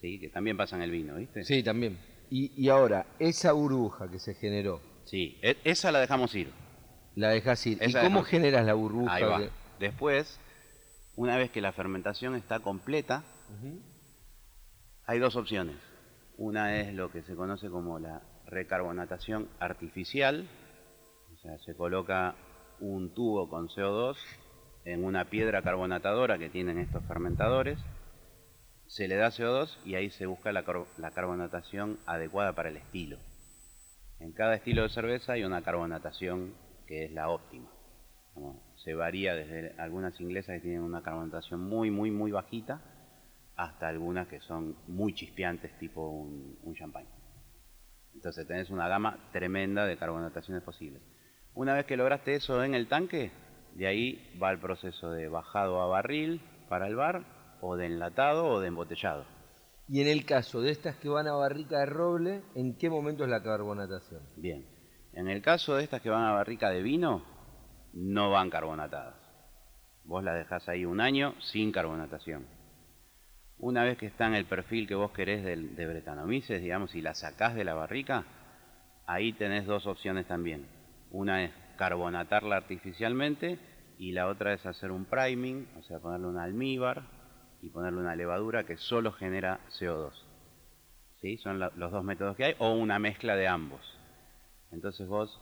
¿sí? 0.00 0.20
Que 0.20 0.28
también 0.28 0.56
pasa 0.56 0.76
en 0.76 0.82
el 0.82 0.90
vino, 0.90 1.16
¿viste? 1.16 1.44
Sí, 1.44 1.62
también. 1.62 1.98
Y, 2.34 2.50
y 2.56 2.70
ahora, 2.70 3.04
esa 3.18 3.52
burbuja 3.52 4.10
que 4.10 4.18
se 4.18 4.32
generó, 4.34 4.80
Sí, 5.04 5.38
e- 5.42 5.58
esa 5.64 5.92
la 5.92 6.00
dejamos 6.00 6.34
ir. 6.34 6.50
la 7.14 7.28
dejas 7.28 7.66
ir. 7.66 7.76
¿Y 7.82 7.84
Esa 7.84 7.98
cómo 8.00 8.20
dejamos- 8.20 8.26
generas 8.28 8.64
la 8.64 8.72
burbuja? 8.72 9.14
Ahí 9.14 9.22
va. 9.24 9.38
que- 9.38 9.50
Después, 9.78 10.40
una 11.16 11.36
vez 11.36 11.50
que 11.50 11.60
la 11.60 11.72
fermentación 11.72 12.34
está 12.34 12.60
completa. 12.60 13.22
Hay 15.06 15.18
dos 15.18 15.36
opciones. 15.36 15.76
Una 16.38 16.80
es 16.80 16.94
lo 16.94 17.10
que 17.12 17.22
se 17.22 17.34
conoce 17.34 17.68
como 17.68 17.98
la 17.98 18.22
recarbonatación 18.46 19.48
artificial, 19.60 20.48
o 21.34 21.36
sea, 21.42 21.58
se 21.58 21.74
coloca 21.76 22.34
un 22.80 23.12
tubo 23.12 23.48
con 23.50 23.68
CO2 23.68 24.16
en 24.86 25.04
una 25.04 25.26
piedra 25.26 25.60
carbonatadora 25.62 26.38
que 26.38 26.48
tienen 26.48 26.78
estos 26.78 27.04
fermentadores, 27.04 27.78
se 28.92 29.08
le 29.08 29.16
da 29.16 29.30
CO2 29.30 29.74
y 29.86 29.94
ahí 29.94 30.10
se 30.10 30.26
busca 30.26 30.52
la, 30.52 30.64
la 30.98 31.10
carbonatación 31.12 31.98
adecuada 32.04 32.52
para 32.52 32.68
el 32.68 32.76
estilo. 32.76 33.16
En 34.20 34.32
cada 34.32 34.54
estilo 34.54 34.82
de 34.82 34.90
cerveza 34.90 35.32
hay 35.32 35.44
una 35.44 35.62
carbonatación 35.62 36.52
que 36.86 37.06
es 37.06 37.10
la 37.10 37.30
óptima. 37.30 37.70
Como 38.34 38.62
se 38.76 38.92
varía 38.92 39.34
desde 39.34 39.74
algunas 39.80 40.20
inglesas 40.20 40.56
que 40.56 40.60
tienen 40.60 40.82
una 40.82 41.02
carbonatación 41.02 41.66
muy, 41.66 41.90
muy, 41.90 42.10
muy 42.10 42.32
bajita 42.32 42.82
hasta 43.56 43.88
algunas 43.88 44.28
que 44.28 44.40
son 44.40 44.76
muy 44.88 45.14
chispeantes, 45.14 45.72
tipo 45.78 46.10
un, 46.10 46.58
un 46.62 46.74
champán. 46.74 47.06
Entonces 48.12 48.46
tenés 48.46 48.68
una 48.68 48.88
gama 48.88 49.30
tremenda 49.32 49.86
de 49.86 49.96
carbonataciones 49.96 50.62
posibles. 50.62 51.00
Una 51.54 51.72
vez 51.72 51.86
que 51.86 51.96
lograste 51.96 52.34
eso 52.34 52.62
en 52.62 52.74
el 52.74 52.88
tanque, 52.88 53.30
de 53.74 53.86
ahí 53.86 54.38
va 54.40 54.50
el 54.50 54.58
proceso 54.58 55.12
de 55.12 55.28
bajado 55.28 55.80
a 55.80 55.86
barril 55.86 56.42
para 56.68 56.88
el 56.88 56.96
bar, 56.96 57.41
o 57.62 57.76
de 57.76 57.86
enlatado 57.86 58.46
o 58.46 58.60
de 58.60 58.68
embotellado. 58.68 59.24
Y 59.88 60.00
en 60.02 60.08
el 60.08 60.26
caso 60.26 60.60
de 60.60 60.70
estas 60.70 60.96
que 60.96 61.08
van 61.08 61.26
a 61.28 61.32
barrica 61.32 61.78
de 61.78 61.86
roble, 61.86 62.42
¿en 62.54 62.76
qué 62.76 62.90
momento 62.90 63.24
es 63.24 63.30
la 63.30 63.42
carbonatación? 63.42 64.20
Bien. 64.36 64.66
En 65.12 65.28
el 65.28 65.42
caso 65.42 65.76
de 65.76 65.84
estas 65.84 66.02
que 66.02 66.10
van 66.10 66.24
a 66.24 66.32
barrica 66.32 66.70
de 66.70 66.82
vino, 66.82 67.22
no 67.92 68.30
van 68.30 68.50
carbonatadas. 68.50 69.14
Vos 70.04 70.24
las 70.24 70.36
dejás 70.36 70.68
ahí 70.68 70.84
un 70.84 71.00
año 71.00 71.34
sin 71.40 71.70
carbonatación. 71.72 72.46
Una 73.58 73.84
vez 73.84 73.96
que 73.96 74.06
está 74.06 74.26
en 74.26 74.34
el 74.34 74.46
perfil 74.46 74.88
que 74.88 74.94
vos 74.94 75.12
querés 75.12 75.44
del- 75.44 75.76
de, 75.76 75.86
Bretanomyces, 75.86 76.60
digamos, 76.60 76.94
y 76.94 77.00
la 77.00 77.14
sacás 77.14 77.54
de 77.54 77.64
la 77.64 77.74
barrica, 77.74 78.24
ahí 79.06 79.32
tenés 79.34 79.66
dos 79.66 79.86
opciones 79.86 80.26
también. 80.26 80.66
Una 81.10 81.44
es 81.44 81.52
carbonatarla 81.76 82.56
artificialmente 82.56 83.58
y 83.98 84.12
la 84.12 84.26
otra 84.26 84.54
es 84.54 84.64
hacer 84.66 84.90
un 84.90 85.04
priming, 85.04 85.68
o 85.78 85.82
sea, 85.82 86.00
ponerle 86.00 86.26
un 86.26 86.38
almíbar 86.38 87.21
y 87.62 87.70
ponerle 87.70 88.00
una 88.00 88.16
levadura 88.16 88.64
que 88.64 88.76
solo 88.76 89.12
genera 89.12 89.60
CO2. 89.78 90.12
¿Sí? 91.20 91.38
Son 91.38 91.58
la- 91.60 91.70
los 91.76 91.92
dos 91.92 92.02
métodos 92.04 92.36
que 92.36 92.44
hay, 92.44 92.54
o 92.58 92.72
una 92.72 92.98
mezcla 92.98 93.36
de 93.36 93.46
ambos. 93.46 93.80
Entonces 94.72 95.06
vos, 95.06 95.40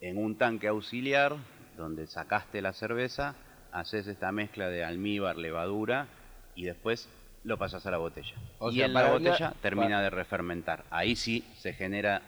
en 0.00 0.16
un 0.16 0.38
tanque 0.38 0.68
auxiliar, 0.68 1.36
donde 1.76 2.06
sacaste 2.06 2.62
la 2.62 2.72
cerveza, 2.72 3.34
haces 3.72 4.06
esta 4.06 4.32
mezcla 4.32 4.68
de 4.68 4.84
almíbar, 4.84 5.36
levadura, 5.36 6.06
y 6.54 6.64
después 6.64 7.08
lo 7.42 7.58
pasas 7.58 7.84
a 7.84 7.90
la 7.90 7.98
botella. 7.98 8.34
O 8.58 8.70
y 8.70 8.76
sea, 8.76 8.86
en 8.86 8.94
la 8.94 9.06
botella 9.10 9.48
la- 9.50 9.54
termina 9.60 10.00
de 10.00 10.08
refermentar. 10.10 10.84
Ahí 10.90 11.14
sí 11.16 11.44
se 11.58 11.74
genera 11.74 12.22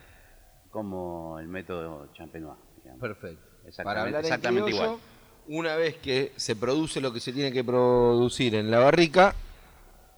como 0.71 1.39
el 1.39 1.49
método 1.49 2.13
champenois. 2.13 2.59
digamos. 2.83 3.01
Perfecto. 3.01 3.43
Exactamente, 3.67 3.85
Para 3.85 4.05
igual. 4.71 4.91
Una 5.49 5.76
vez 5.76 5.97
que 5.97 6.33
se 6.37 6.57
produce 6.57 7.00
lo 7.00 7.12
que 7.12 7.21
se 7.21 7.33
tiene 7.33 7.53
que 7.53 7.65
producir 7.65 8.55
en 8.55 8.71
la 8.71 8.79
barrica, 8.79 9.35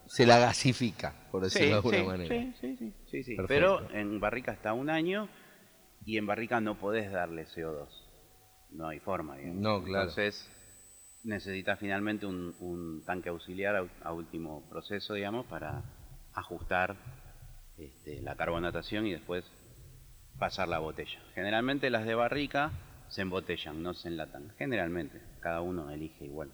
se 0.06 0.26
la 0.26 0.38
gasifica, 0.38 1.14
por 1.30 1.42
decirlo 1.42 1.68
de 1.68 1.74
alguna 1.74 1.98
sí, 1.98 2.04
manera. 2.04 2.54
sí, 2.60 2.76
sí, 2.78 2.92
sí, 3.10 3.22
sí. 3.24 3.36
Pero 3.46 3.90
en 3.92 4.20
barrica 4.20 4.52
está 4.52 4.72
un 4.72 4.88
año 4.90 5.28
y 6.04 6.16
en 6.16 6.26
barrica 6.26 6.60
no 6.60 6.78
podés 6.78 7.12
darle 7.12 7.46
CO2. 7.46 7.88
No 8.70 8.88
hay 8.88 9.00
forma, 9.00 9.36
digamos. 9.36 9.60
No, 9.60 9.82
claro. 9.82 10.08
Entonces 10.08 10.48
necesitas 11.24 11.78
finalmente 11.78 12.26
un, 12.26 12.54
un 12.60 13.04
tanque 13.04 13.28
auxiliar 13.28 13.76
a, 13.76 13.86
a 14.02 14.12
último 14.12 14.66
proceso, 14.70 15.14
digamos, 15.14 15.46
para 15.46 15.82
ajustar 16.32 16.96
este, 17.76 18.20
la 18.22 18.36
carbonatación 18.36 19.06
y 19.06 19.12
después 19.12 19.44
pasar 20.38 20.68
la 20.68 20.78
botella. 20.78 21.20
Generalmente 21.34 21.90
las 21.90 22.06
de 22.06 22.14
barrica 22.14 22.72
se 23.08 23.22
embotellan, 23.22 23.82
no 23.82 23.94
se 23.94 24.08
enlatan. 24.08 24.52
Generalmente, 24.58 25.20
cada 25.40 25.60
uno 25.60 25.90
elige 25.90 26.24
igual. 26.24 26.50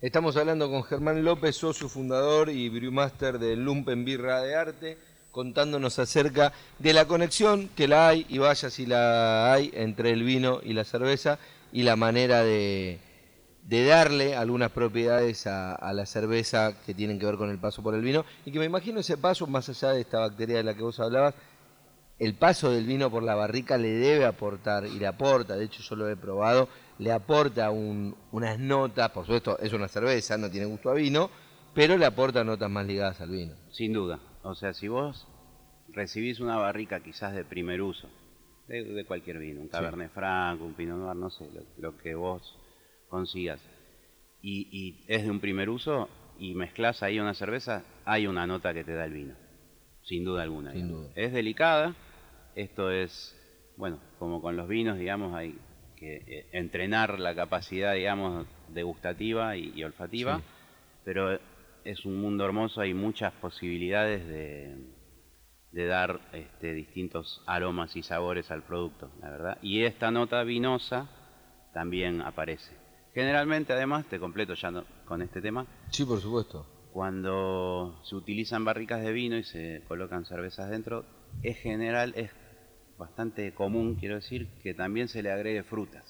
Estamos 0.00 0.36
hablando 0.36 0.70
con 0.70 0.84
Germán 0.84 1.24
López, 1.24 1.56
socio 1.56 1.88
fundador 1.88 2.50
y 2.50 2.68
brewmaster 2.68 3.38
de 3.38 3.56
Lumpen 3.56 4.04
Birra 4.04 4.40
de 4.42 4.54
Arte, 4.54 4.98
contándonos 5.32 5.98
acerca 5.98 6.52
de 6.78 6.92
la 6.92 7.06
conexión 7.06 7.68
que 7.76 7.88
la 7.88 8.08
hay, 8.08 8.24
y 8.28 8.38
vaya 8.38 8.70
si 8.70 8.86
la 8.86 9.52
hay, 9.52 9.70
entre 9.74 10.12
el 10.12 10.22
vino 10.22 10.60
y 10.62 10.72
la 10.72 10.84
cerveza, 10.84 11.38
y 11.72 11.82
la 11.82 11.96
manera 11.96 12.44
de, 12.44 13.00
de 13.64 13.84
darle 13.84 14.36
algunas 14.36 14.70
propiedades 14.70 15.46
a, 15.46 15.74
a 15.74 15.92
la 15.92 16.06
cerveza 16.06 16.74
que 16.86 16.94
tienen 16.94 17.18
que 17.18 17.26
ver 17.26 17.36
con 17.36 17.50
el 17.50 17.58
paso 17.58 17.82
por 17.82 17.94
el 17.94 18.00
vino, 18.00 18.24
y 18.46 18.52
que 18.52 18.58
me 18.60 18.66
imagino 18.66 19.00
ese 19.00 19.18
paso, 19.18 19.48
más 19.48 19.68
allá 19.68 19.90
de 19.90 20.00
esta 20.00 20.20
bacteria 20.20 20.58
de 20.58 20.64
la 20.64 20.74
que 20.74 20.82
vos 20.82 21.00
hablabas, 21.00 21.34
el 22.18 22.34
paso 22.34 22.70
del 22.72 22.84
vino 22.84 23.10
por 23.10 23.22
la 23.22 23.34
barrica 23.34 23.78
le 23.78 23.90
debe 23.90 24.24
aportar, 24.24 24.86
y 24.86 24.98
le 24.98 25.06
aporta, 25.06 25.56
de 25.56 25.64
hecho 25.66 25.82
yo 25.82 25.96
lo 25.96 26.08
he 26.08 26.16
probado, 26.16 26.68
le 26.98 27.12
aporta 27.12 27.70
un- 27.70 28.16
unas 28.32 28.58
notas, 28.58 29.10
por 29.10 29.24
supuesto 29.24 29.58
es 29.60 29.72
una 29.72 29.86
cerveza, 29.88 30.36
no 30.36 30.50
tiene 30.50 30.66
gusto 30.66 30.90
a 30.90 30.94
vino, 30.94 31.30
pero 31.74 31.96
le 31.96 32.04
aporta 32.06 32.42
notas 32.42 32.68
más 32.70 32.86
ligadas 32.86 33.20
al 33.20 33.30
vino. 33.30 33.54
Sin 33.70 33.92
duda. 33.92 34.18
O 34.42 34.54
sea, 34.54 34.74
si 34.74 34.88
vos 34.88 35.26
recibís 35.90 36.40
una 36.40 36.56
barrica 36.56 37.00
quizás 37.00 37.34
de 37.34 37.44
primer 37.44 37.82
uso, 37.82 38.08
de, 38.66 38.82
de 38.84 39.04
cualquier 39.04 39.38
vino, 39.38 39.60
un 39.60 39.68
Cabernet 39.68 40.10
Franc, 40.12 40.60
un 40.60 40.74
Pinot 40.74 40.98
Noir, 40.98 41.16
no 41.16 41.30
sé, 41.30 41.46
lo, 41.54 41.62
lo 41.90 41.96
que 41.98 42.14
vos 42.14 42.42
consigas, 43.08 43.60
y, 44.42 44.68
y 44.70 45.04
es 45.08 45.22
de 45.24 45.30
un 45.30 45.40
primer 45.40 45.70
uso 45.70 46.08
y 46.38 46.54
mezclas 46.54 47.02
ahí 47.02 47.18
una 47.20 47.34
cerveza, 47.34 47.82
hay 48.04 48.26
una 48.26 48.46
nota 48.46 48.74
que 48.74 48.84
te 48.84 48.92
da 48.94 49.04
el 49.04 49.12
vino, 49.12 49.34
sin 50.02 50.24
duda 50.24 50.42
alguna. 50.42 50.72
Sin 50.72 50.88
duda. 50.88 51.08
Es 51.14 51.32
delicada, 51.32 51.94
esto 52.54 52.90
es, 52.90 53.36
bueno, 53.76 53.98
como 54.18 54.40
con 54.42 54.56
los 54.56 54.68
vinos, 54.68 54.98
digamos, 54.98 55.34
hay 55.34 55.56
que 55.96 56.16
eh, 56.26 56.46
entrenar 56.52 57.18
la 57.18 57.34
capacidad, 57.34 57.94
digamos, 57.94 58.46
degustativa 58.68 59.56
y, 59.56 59.72
y 59.74 59.82
olfativa, 59.84 60.38
Sí. 60.38 60.44
pero 61.04 61.38
es 61.84 62.04
un 62.04 62.20
mundo 62.20 62.44
hermoso, 62.44 62.80
hay 62.80 62.94
muchas 62.94 63.32
posibilidades 63.34 64.26
de, 64.26 64.76
de 65.72 65.86
dar 65.86 66.20
este, 66.32 66.74
distintos 66.74 67.42
aromas 67.46 67.96
y 67.96 68.02
sabores 68.02 68.50
al 68.50 68.62
producto, 68.62 69.10
la 69.20 69.30
verdad. 69.30 69.58
Y 69.62 69.82
esta 69.84 70.10
nota 70.10 70.42
vinosa 70.44 71.08
también 71.72 72.20
aparece. 72.20 72.72
Generalmente, 73.14 73.72
además, 73.72 74.06
te 74.06 74.18
completo 74.20 74.54
ya 74.54 74.70
no- 74.70 74.84
con 75.04 75.22
este 75.22 75.40
tema, 75.40 75.66
Sí, 75.90 76.04
por 76.04 76.20
supuesto. 76.20 76.66
cuando 76.92 77.98
se 78.04 78.14
utilizan 78.14 78.64
barricas 78.64 79.02
de 79.02 79.12
vino 79.12 79.36
y 79.36 79.44
se 79.44 79.82
colocan 79.88 80.24
cervezas 80.26 80.68
dentro, 80.70 81.04
es 81.42 81.56
general, 81.58 82.12
es 82.16 82.30
bastante 82.98 83.54
común, 83.54 83.94
quiero 83.94 84.16
decir, 84.16 84.48
que 84.62 84.74
también 84.74 85.08
se 85.08 85.22
le 85.22 85.30
agregue 85.30 85.62
frutas. 85.62 86.04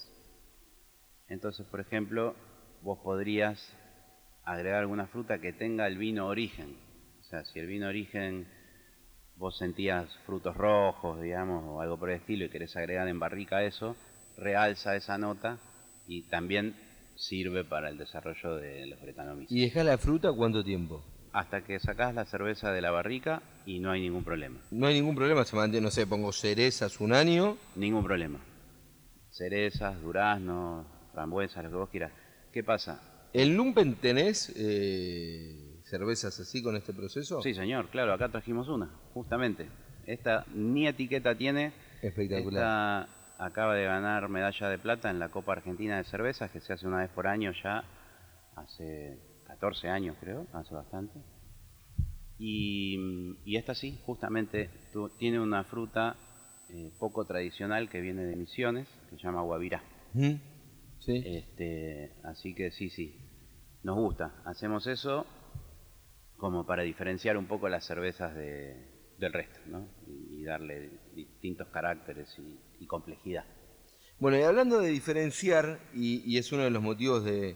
Entonces, 1.27 1.65
por 1.67 1.79
ejemplo, 1.79 2.35
vos 2.81 2.99
podrías 2.99 3.59
agregar 4.43 4.79
alguna 4.79 5.07
fruta 5.07 5.39
que 5.39 5.53
tenga 5.53 5.85
el 5.87 5.97
vino 5.97 6.27
origen. 6.27 6.75
O 7.21 7.23
sea, 7.23 7.45
si 7.45 7.59
el 7.59 7.67
vino 7.67 7.87
origen 7.87 8.47
vos 9.35 9.57
sentías 9.57 10.09
frutos 10.25 10.57
rojos, 10.57 11.21
digamos, 11.21 11.63
o 11.65 11.81
algo 11.81 11.97
por 11.97 12.09
el 12.09 12.17
estilo 12.17 12.45
y 12.45 12.49
querés 12.49 12.75
agregar 12.75 13.07
en 13.07 13.19
barrica 13.19 13.63
eso, 13.63 13.95
realza 14.37 14.95
esa 14.95 15.17
nota 15.17 15.59
y 16.07 16.23
también 16.23 16.75
sirve 17.15 17.63
para 17.63 17.89
el 17.89 17.97
desarrollo 17.97 18.55
de 18.55 18.87
los 18.87 19.01
bretanomices 19.01 19.51
¿Y 19.51 19.61
dejás 19.61 19.85
la 19.85 19.97
fruta 19.97 20.33
cuánto 20.33 20.63
tiempo? 20.63 21.03
Hasta 21.31 21.61
que 21.61 21.79
sacás 21.79 22.13
la 22.13 22.25
cerveza 22.25 22.71
de 22.71 22.81
la 22.81 22.91
barrica 22.91 23.41
y 23.65 23.79
no 23.79 23.91
hay 23.91 24.01
ningún 24.01 24.23
problema. 24.23 24.59
No 24.71 24.87
hay 24.87 24.95
ningún 24.95 25.15
problema, 25.15 25.45
se 25.45 25.55
mantiene, 25.55 25.85
no 25.85 25.91
sé, 25.91 26.07
pongo 26.07 26.31
cerezas 26.31 26.99
un 26.99 27.13
año. 27.13 27.57
Ningún 27.75 28.03
problema. 28.03 28.39
Cerezas, 29.29 30.01
duraznos, 30.01 30.85
frambuesas, 31.13 31.63
lo 31.63 31.69
que 31.69 31.75
vos 31.75 31.89
quieras. 31.89 32.11
¿Qué 32.51 32.63
pasa? 32.63 33.01
¿En 33.31 33.55
Lumpen 33.55 33.95
tenés 33.95 34.51
eh, 34.55 35.81
cervezas 35.85 36.39
así 36.39 36.63
con 36.63 36.75
este 36.75 36.93
proceso? 36.93 37.41
Sí, 37.41 37.53
señor, 37.53 37.89
claro, 37.89 38.13
acá 38.13 38.29
trajimos 38.29 38.67
una, 38.67 38.89
justamente. 39.13 39.67
Esta 40.07 40.45
ni 40.53 40.87
etiqueta 40.87 41.35
tiene. 41.35 41.71
Espectacular. 42.01 43.07
Esta 43.07 43.45
acaba 43.45 43.75
de 43.75 43.85
ganar 43.85 44.27
medalla 44.29 44.69
de 44.69 44.79
plata 44.79 45.11
en 45.11 45.19
la 45.19 45.29
Copa 45.29 45.53
Argentina 45.53 45.97
de 45.97 46.03
Cervezas, 46.05 46.49
que 46.49 46.59
se 46.59 46.73
hace 46.73 46.87
una 46.87 46.97
vez 46.97 47.09
por 47.09 47.27
año 47.27 47.53
ya, 47.63 47.83
hace 48.55 49.19
14 49.59 49.89
años 49.89 50.15
creo, 50.21 50.47
hace 50.53 50.73
bastante. 50.73 51.19
Y, 52.37 53.35
y 53.43 53.57
esta 53.57 53.75
sí, 53.75 53.99
justamente 54.05 54.69
tu- 54.93 55.09
tiene 55.09 55.39
una 55.39 55.65
fruta 55.65 56.15
eh, 56.69 56.91
poco 56.97 57.25
tradicional 57.25 57.89
que 57.89 57.99
viene 57.99 58.23
de 58.23 58.35
Misiones, 58.37 58.87
que 59.09 59.17
se 59.17 59.23
llama 59.23 59.41
guavirá. 59.41 59.83
Sí. 60.99 61.21
Este, 61.25 62.13
así 62.23 62.55
que 62.55 62.71
sí, 62.71 62.89
sí, 62.89 63.15
nos 63.83 63.97
gusta. 63.97 64.41
Hacemos 64.45 64.87
eso 64.87 65.25
como 66.37 66.65
para 66.65 66.83
diferenciar 66.83 67.35
un 67.37 67.47
poco 67.47 67.67
las 67.67 67.85
cervezas 67.85 68.33
de- 68.35 68.87
del 69.17 69.33
resto, 69.33 69.59
¿no? 69.67 69.85
Y, 70.07 70.39
y 70.39 70.43
darle 70.45 70.89
distintos 71.13 71.67
caracteres 71.67 72.33
y, 72.39 72.57
y 72.83 72.87
complejidad. 72.87 73.43
Bueno, 74.19 74.37
y 74.37 74.43
hablando 74.43 74.79
de 74.79 74.89
diferenciar, 74.89 75.79
y, 75.93 76.21
y 76.25 76.37
es 76.37 76.51
uno 76.53 76.63
de 76.63 76.69
los 76.69 76.81
motivos 76.81 77.25
de, 77.25 77.55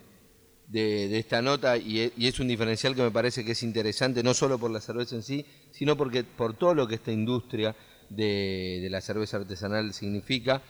de- 0.74 1.08
de 1.08 1.20
esta 1.20 1.42
nota, 1.42 1.78
y 1.78 2.00
e- 2.02 2.14
y 2.18 2.28
es, 2.28 2.40
un 2.40 2.48
diferencial 2.48 2.96
que 2.96 3.04
me 3.04 3.12
parece 3.12 3.46
que 3.46 3.52
es 3.52 3.62
interesante, 3.64 4.24
no 4.24 4.34
solo 4.34 4.58
por 4.58 4.72
la 4.72 4.82
cerveza 4.82 5.16
en 5.16 5.22
sí, 5.24 5.46
sino 5.72 5.96
porque 5.96 6.24
por 6.24 6.56
todo 6.56 6.74
lo 6.74 6.88
que 6.88 6.96
esta 6.96 7.12
industria 7.12 7.76
de, 8.10 8.80
de 8.82 8.90
la 8.90 9.00
cerveza 9.00 9.38
artesanal 9.38 9.94
significa. 9.94 10.62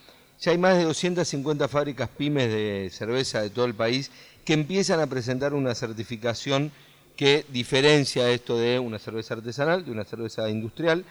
Ya 0.42 0.52
hay 0.52 0.58
más 0.58 0.78
de 0.78 0.84
250 0.84 1.68
fábricas 1.70 2.10
pymes 2.10 2.50
de 2.50 2.90
cerveza 2.92 3.42
de 3.42 3.50
todo 3.50 3.64
el 3.66 3.76
país 3.76 4.12
que 4.44 4.54
empiezan 4.54 5.00
a 5.00 5.08
presentar 5.08 5.54
una 5.54 5.74
certificación 5.74 6.72
que 7.16 7.46
diferencia 7.50 8.30
esto 8.30 8.58
de 8.58 8.80
una 8.80 9.00
cerveza 9.00 9.36
artesanal, 9.36 9.86
de 9.86 9.92
una 9.92 10.04
cerveza 10.04 10.50
industrial. 10.50 11.06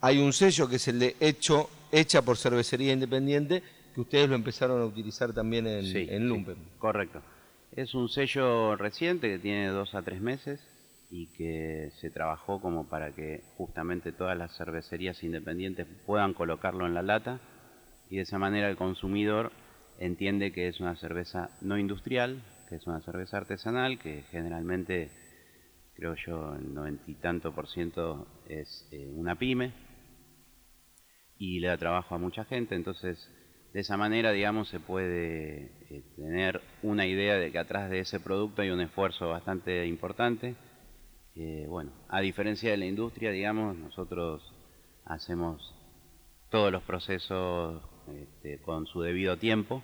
Hay 0.00 0.18
un 0.18 0.32
sello 0.32 0.68
que 0.68 0.76
es 0.76 0.88
el 0.88 0.98
de 0.98 1.14
hecho, 1.20 1.70
hecha 1.92 2.22
por 2.22 2.36
cervecería 2.38 2.92
independiente, 2.92 3.62
que 3.94 4.00
ustedes 4.00 4.28
lo 4.28 4.34
empezaron 4.34 4.82
a 4.82 4.84
utilizar 4.84 5.32
también 5.32 5.66
en, 5.68 5.84
Sí, 5.84 6.06
en 6.10 6.28
sí, 6.28 6.54
correcto. 6.78 7.22
Es 7.76 7.94
un 7.94 8.08
sello 8.08 8.74
reciente 8.76 9.28
que 9.28 9.38
tiene 9.38 9.68
dos 9.68 9.94
a 9.94 10.00
tres 10.00 10.22
meses 10.22 10.66
y 11.10 11.26
que 11.26 11.90
se 12.00 12.08
trabajó 12.08 12.58
como 12.58 12.88
para 12.88 13.14
que 13.14 13.42
justamente 13.58 14.12
todas 14.12 14.36
las 14.38 14.56
cervecerías 14.56 15.22
independientes 15.22 15.86
puedan 16.06 16.32
colocarlo 16.32 16.86
en 16.86 16.94
la 16.94 17.02
lata. 17.02 17.38
Y 18.08 18.16
de 18.16 18.22
esa 18.22 18.38
manera 18.38 18.70
el 18.70 18.78
consumidor 18.78 19.52
entiende 19.98 20.52
que 20.52 20.68
es 20.68 20.80
una 20.80 20.96
cerveza 20.96 21.50
no 21.60 21.76
industrial, 21.76 22.42
que 22.70 22.76
es 22.76 22.86
una 22.86 23.02
cerveza 23.02 23.36
artesanal, 23.36 23.98
que 23.98 24.22
generalmente, 24.30 25.10
creo 25.96 26.14
yo, 26.14 26.54
el 26.54 26.72
noventa 26.72 27.04
y 27.06 27.14
tanto 27.16 27.54
por 27.54 27.68
ciento 27.68 28.26
es 28.48 28.88
eh, 28.90 29.12
una 29.14 29.36
pyme. 29.36 29.74
Y 31.36 31.60
le 31.60 31.68
da 31.68 31.76
trabajo 31.76 32.14
a 32.14 32.18
mucha 32.18 32.46
gente, 32.46 32.74
entonces 32.74 33.30
de 33.72 33.80
esa 33.80 33.96
manera, 33.96 34.32
digamos, 34.32 34.68
se 34.68 34.80
puede 34.80 35.70
eh, 35.90 36.02
tener 36.16 36.60
una 36.82 37.06
idea 37.06 37.34
de 37.34 37.52
que 37.52 37.58
atrás 37.58 37.90
de 37.90 38.00
ese 38.00 38.20
producto 38.20 38.62
hay 38.62 38.70
un 38.70 38.80
esfuerzo 38.80 39.28
bastante 39.28 39.86
importante. 39.86 40.54
Eh, 41.34 41.66
bueno, 41.68 41.90
a 42.08 42.20
diferencia 42.20 42.70
de 42.70 42.78
la 42.78 42.86
industria, 42.86 43.30
digamos, 43.30 43.76
nosotros 43.76 44.42
hacemos 45.04 45.74
todos 46.50 46.72
los 46.72 46.82
procesos 46.84 47.82
este, 48.08 48.58
con 48.62 48.86
su 48.86 49.02
debido 49.02 49.36
tiempo 49.36 49.82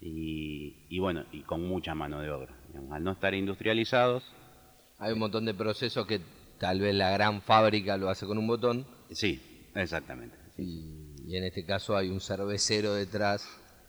y, 0.00 0.86
y 0.88 0.98
bueno, 0.98 1.24
y 1.32 1.42
con 1.42 1.62
mucha 1.66 1.94
mano 1.94 2.20
de 2.20 2.30
obra. 2.30 2.54
digamos. 2.68 2.92
Al 2.92 3.04
no 3.04 3.12
estar 3.12 3.34
industrializados, 3.34 4.24
Hay 4.98 5.12
un 5.12 5.18
montón 5.18 5.44
de 5.44 5.54
procesos 5.54 6.06
que 6.06 6.20
tal 6.58 6.80
vez 6.80 6.94
la 6.94 7.10
gran 7.10 7.42
fábrica 7.42 7.96
lo 7.96 8.08
hace 8.08 8.26
con 8.26 8.38
un 8.38 8.46
botón, 8.46 8.86
sí, 9.10 9.40
exactamente. 9.74 10.36
y, 10.58 11.05
y 11.26 11.36
en 11.36 11.44
este 11.44 11.64
caso 11.64 11.96
hay 11.96 12.08
un 12.08 12.20
cervecero 12.20 12.94
detrás. 12.94 13.44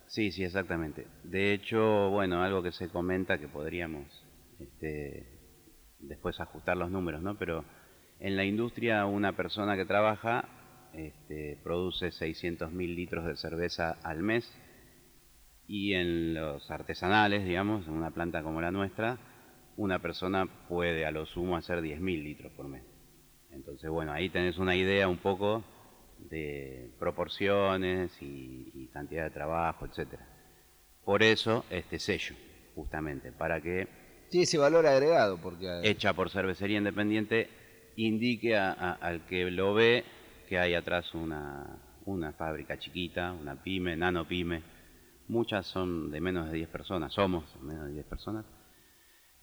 Sí, 0.08 0.32
sí, 0.32 0.44
exactamente. 0.44 1.06
De 1.24 1.54
hecho, 1.54 2.10
bueno, 2.10 2.42
algo 2.42 2.64
que 2.64 2.72
se 2.72 2.90
comenta 2.90 3.38
que 3.38 3.48
podríamos 3.48 4.06
este, 4.60 5.28
después 6.00 6.40
ajustar 6.40 6.78
los 6.78 6.90
números, 6.90 7.22
¿no? 7.22 7.38
Pero 7.38 7.64
en 8.20 8.36
la 8.36 8.44
industria 8.44 9.06
una 9.06 9.36
persona 9.36 9.76
que 9.76 9.86
trabaja 9.86 10.50
este, 10.94 11.60
produce 11.64 12.08
600.000 12.08 12.96
litros 12.96 13.26
de 13.26 13.36
cerveza 13.36 13.98
al 14.02 14.24
mes 14.24 14.52
y 15.68 15.94
en 15.94 16.34
los 16.34 16.72
artesanales, 16.72 17.46
digamos, 17.46 17.86
en 17.86 17.94
una 17.94 18.10
planta 18.10 18.42
como 18.42 18.62
la 18.62 18.72
nuestra, 18.72 19.20
una 19.76 20.00
persona 20.00 20.48
puede 20.68 21.06
a 21.06 21.12
lo 21.12 21.28
sumo 21.28 21.56
hacer 21.56 21.82
10.000 21.84 22.24
litros 22.24 22.52
por 22.54 22.68
mes. 22.68 22.84
Entonces, 23.52 23.92
bueno, 23.92 24.12
ahí 24.12 24.30
tenés 24.30 24.58
una 24.58 24.76
idea 24.76 25.08
un 25.08 25.18
poco 25.18 25.64
de 26.20 26.92
proporciones 27.00 28.12
y, 28.22 28.72
y 28.74 28.88
cantidad 28.88 29.24
de 29.24 29.30
trabajo, 29.32 29.86
etcétera. 29.86 30.26
Por 31.06 31.24
eso 31.24 31.66
este 31.70 32.00
sello, 32.00 32.36
justamente, 32.76 33.32
para 33.32 33.62
que 33.62 33.88
Sí, 34.30 34.42
ese 34.42 34.58
valor 34.58 34.86
agregado, 34.86 35.38
porque 35.38 35.82
hecha 35.84 36.14
por 36.14 36.30
cervecería 36.30 36.78
independiente 36.80 37.50
indique 37.96 38.58
a- 38.58 38.74
a- 38.74 38.94
al 38.94 39.26
que 39.26 39.50
lo 39.50 39.74
ve 39.74 40.04
que 40.50 40.60
hay 40.60 40.74
atrás 40.76 41.14
una, 41.16 41.78
una 42.06 42.34
fábrica 42.34 42.78
chiquita, 42.78 43.32
una 43.32 43.56
pyme, 43.56 43.96
nano 43.96 44.26
pyme. 44.28 44.64
Muchas 45.30 45.66
son 45.66 46.12
de 46.12 46.20
menos 46.22 46.48
de 46.48 46.58
10 46.58 46.70
personas, 46.70 47.14
somos 47.14 47.44
menos 47.62 47.88
de 47.88 47.94
10 47.94 48.06
personas. 48.06 48.46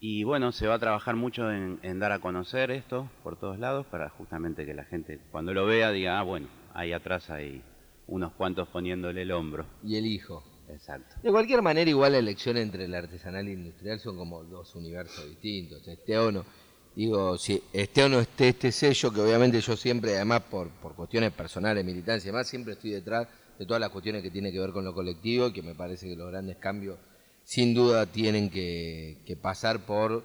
Y 0.00 0.25
bueno, 0.25 0.52
se 0.52 0.66
va 0.66 0.75
a 0.75 0.78
trabajar 0.78 1.14
mucho 1.16 1.50
en, 1.50 1.78
en 1.83 1.99
dar 1.99 2.12
a 2.12 2.19
conocer 2.19 2.71
esto 2.71 3.09
por 3.23 3.38
todos 3.38 3.59
lados 3.59 3.87
para 3.87 4.11
justamente 4.11 4.66
que 4.66 4.75
la 4.75 4.85
gente 4.85 5.19
cuando 5.31 5.54
lo 5.54 5.64
vea 5.66 5.90
diga, 5.93 6.19
ah, 6.19 6.23
bueno, 6.23 6.47
ahí 6.75 6.93
atrás 6.93 7.31
hay 7.31 7.62
unos 8.07 8.33
cuantos 8.35 8.69
poniéndole 8.69 9.23
el 9.23 9.33
hombro. 9.33 9.66
y 9.83 9.97
el 9.97 10.07
hijo. 10.07 10.45
Exacto. 10.69 11.16
De 11.23 11.31
cualquier 11.31 11.61
manera, 11.61 11.88
igual 11.90 12.12
la 12.12 12.19
elección 12.19 12.57
entre 12.57 12.87
el 12.87 12.95
artesanal 12.95 13.47
e 13.49 13.52
industrial 13.52 14.00
son 14.00 14.16
como 14.16 14.43
dos 14.45 14.75
universos 14.75 15.28
distintos, 15.28 15.87
este 15.87 16.19
o 16.19 16.33
no. 16.33 16.45
digo, 16.97 17.37
si 17.37 17.62
esté 17.73 18.04
o 18.04 18.09
no 18.09 18.19
esté 18.21 18.49
este 18.49 18.73
sello, 18.73 19.12
que 19.12 19.21
obviamente 19.21 19.61
yo 19.61 19.76
siempre, 19.76 20.16
además 20.16 20.43
por, 20.50 20.71
por 20.71 20.95
cuestiones 20.95 21.33
personales, 21.33 21.85
militancia 21.85 22.28
y 22.28 22.33
demás, 22.33 22.49
siempre 22.49 22.75
estoy 22.75 22.93
detrás 22.93 23.28
de 23.59 23.66
todas 23.66 23.81
las 23.81 23.90
cuestiones 23.90 24.23
que 24.23 24.31
tienen 24.31 24.52
que 24.52 24.59
ver 24.59 24.73
con 24.73 24.85
lo 24.85 24.95
colectivo, 24.95 25.52
que 25.52 25.62
me 25.62 25.75
parece 25.75 26.09
que 26.09 26.16
los 26.16 26.31
grandes 26.31 26.57
cambios 26.57 26.99
sin 27.45 27.75
duda 27.75 28.07
tienen 28.07 28.49
que, 28.49 29.19
que 29.26 29.37
pasar 29.37 29.85
por, 29.85 30.25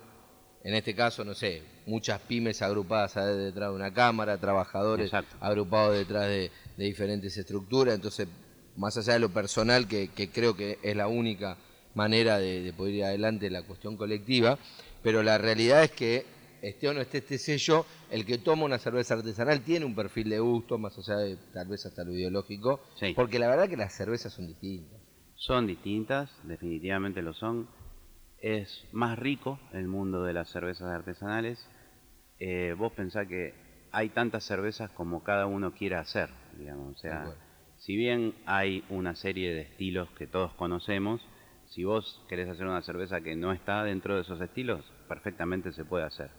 en 0.63 0.73
este 0.73 0.95
caso, 0.95 1.25
no 1.25 1.33
sé, 1.33 1.63
muchas 1.89 2.21
pymes 2.21 2.61
agrupadas 2.61 3.15
detrás 3.15 3.69
de 3.69 3.75
una 3.75 3.91
cámara, 3.93 4.37
trabajadores 4.37 5.05
Exacto. 5.07 5.35
agrupados 5.41 5.95
detrás 5.97 6.27
de, 6.27 6.51
de 6.77 6.85
diferentes 6.85 7.35
estructuras, 7.35 7.95
entonces, 7.95 8.27
más 8.77 8.95
allá 8.97 9.13
de 9.13 9.19
lo 9.19 9.29
personal, 9.29 9.87
que, 9.87 10.09
que 10.09 10.29
creo 10.29 10.55
que 10.55 10.77
es 10.83 10.95
la 10.95 11.07
única 11.07 11.57
manera 11.95 12.37
de, 12.37 12.61
de 12.61 12.71
poder 12.73 12.93
ir 12.95 13.03
adelante 13.03 13.49
la 13.49 13.63
cuestión 13.63 13.97
colectiva, 13.97 14.57
pero 15.03 15.23
la 15.23 15.37
realidad 15.37 15.83
es 15.83 15.91
que 15.91 16.25
esté 16.61 16.87
o 16.89 16.93
no 16.93 17.01
esté 17.01 17.19
este 17.19 17.37
sello, 17.37 17.85
el 18.11 18.25
que 18.25 18.37
toma 18.37 18.65
una 18.65 18.77
cerveza 18.77 19.15
artesanal 19.15 19.61
tiene 19.61 19.85
un 19.85 19.95
perfil 19.95 20.29
de 20.29 20.39
gusto, 20.39 20.77
más 20.77 20.97
allá 20.97 21.17
de 21.17 21.37
tal 21.53 21.67
vez 21.67 21.85
hasta 21.85 22.03
lo 22.03 22.11
ideológico, 22.13 22.81
Sí. 22.99 23.13
porque 23.15 23.39
la 23.39 23.47
verdad 23.47 23.67
que 23.69 23.77
las 23.77 23.93
cervezas 23.93 24.33
son 24.33 24.47
distintas. 24.47 24.99
Son 25.35 25.65
distintas, 25.65 26.29
definitivamente 26.43 27.21
lo 27.21 27.33
son. 27.33 27.67
Es 28.41 28.85
más 28.91 29.17
rico 29.19 29.59
el 29.73 29.87
mundo 29.87 30.23
de 30.23 30.33
las 30.33 30.49
cervezas 30.49 30.87
artesanales. 30.89 31.59
Eh, 32.39 32.73
vos 32.77 32.93
pensás 32.93 33.27
que 33.27 33.53
hay 33.91 34.09
tantas 34.09 34.43
cervezas 34.43 34.91
como 34.91 35.23
cada 35.23 35.45
uno 35.45 35.73
quiera 35.73 35.99
hacer, 35.99 36.29
digamos. 36.57 36.95
O 36.95 36.99
sea, 36.99 37.25
si 37.77 37.95
bien 37.95 38.33
hay 38.45 38.83
una 38.89 39.15
serie 39.15 39.53
de 39.53 39.61
estilos 39.61 40.09
que 40.17 40.27
todos 40.27 40.53
conocemos, 40.53 41.21
si 41.69 41.83
vos 41.83 42.21
querés 42.27 42.49
hacer 42.49 42.65
una 42.65 42.81
cerveza 42.81 43.21
que 43.21 43.35
no 43.35 43.51
está 43.51 43.83
dentro 43.83 44.15
de 44.15 44.21
esos 44.21 44.41
estilos, 44.41 44.83
perfectamente 45.07 45.71
se 45.71 45.85
puede 45.85 46.05
hacer. 46.05 46.29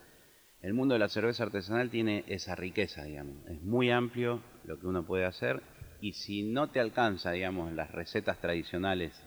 El 0.60 0.74
mundo 0.74 0.94
de 0.94 0.98
la 0.98 1.08
cerveza 1.08 1.44
artesanal 1.44 1.90
tiene 1.90 2.24
esa 2.26 2.54
riqueza, 2.54 3.04
digamos. 3.04 3.46
Es 3.48 3.62
muy 3.62 3.90
amplio 3.90 4.42
lo 4.64 4.78
que 4.78 4.86
uno 4.86 5.04
puede 5.04 5.24
hacer 5.24 5.62
y 6.00 6.12
si 6.14 6.42
no 6.42 6.68
te 6.68 6.80
alcanza, 6.80 7.30
digamos, 7.32 7.72
las 7.72 7.90
recetas 7.90 8.40
tradicionales, 8.40 9.20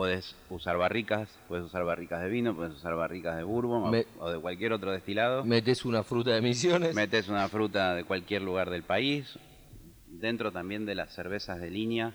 podés 0.00 0.34
usar 0.48 0.78
barricas, 0.78 1.28
puedes 1.46 1.66
usar 1.66 1.84
barricas 1.84 2.22
de 2.22 2.30
vino, 2.30 2.56
puedes 2.56 2.72
usar 2.72 2.94
barricas 2.94 3.36
de 3.36 3.42
bourbon 3.42 3.82
o- 3.84 3.90
Me- 3.90 4.06
o, 4.18 4.30
de 4.30 4.38
cualquier 4.38 4.72
otro 4.72 4.92
destilado. 4.92 5.44
Metes 5.44 5.84
una 5.84 6.02
fruta 6.02 6.30
de 6.30 6.40
misiones. 6.40 6.94
Metes 6.94 7.28
una 7.28 7.46
fruta 7.50 7.94
de 7.94 8.04
cualquier 8.04 8.40
lugar 8.40 8.70
del 8.70 8.82
país. 8.82 9.38
Dentro 10.06 10.52
también 10.52 10.86
de 10.86 10.94
las 10.94 11.12
cervezas 11.12 11.60
de 11.60 11.68
línea, 11.70 12.14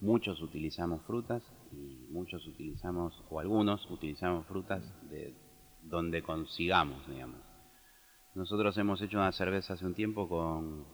muchos 0.00 0.40
utilizamos 0.42 1.02
frutas 1.02 1.42
y 1.72 2.06
muchos 2.08 2.46
utilizamos, 2.46 3.20
o 3.28 3.40
algunos 3.40 3.90
utilizamos 3.90 4.46
frutas 4.46 4.84
de 5.10 5.34
donde 5.82 6.22
consigamos, 6.22 7.04
digamos. 7.08 7.40
Nosotros 8.36 8.78
hemos 8.78 9.02
hecho 9.02 9.16
una 9.18 9.32
cerveza 9.32 9.74
hace 9.74 9.84
un 9.84 9.94
tiempo 9.94 10.28
con 10.28 10.84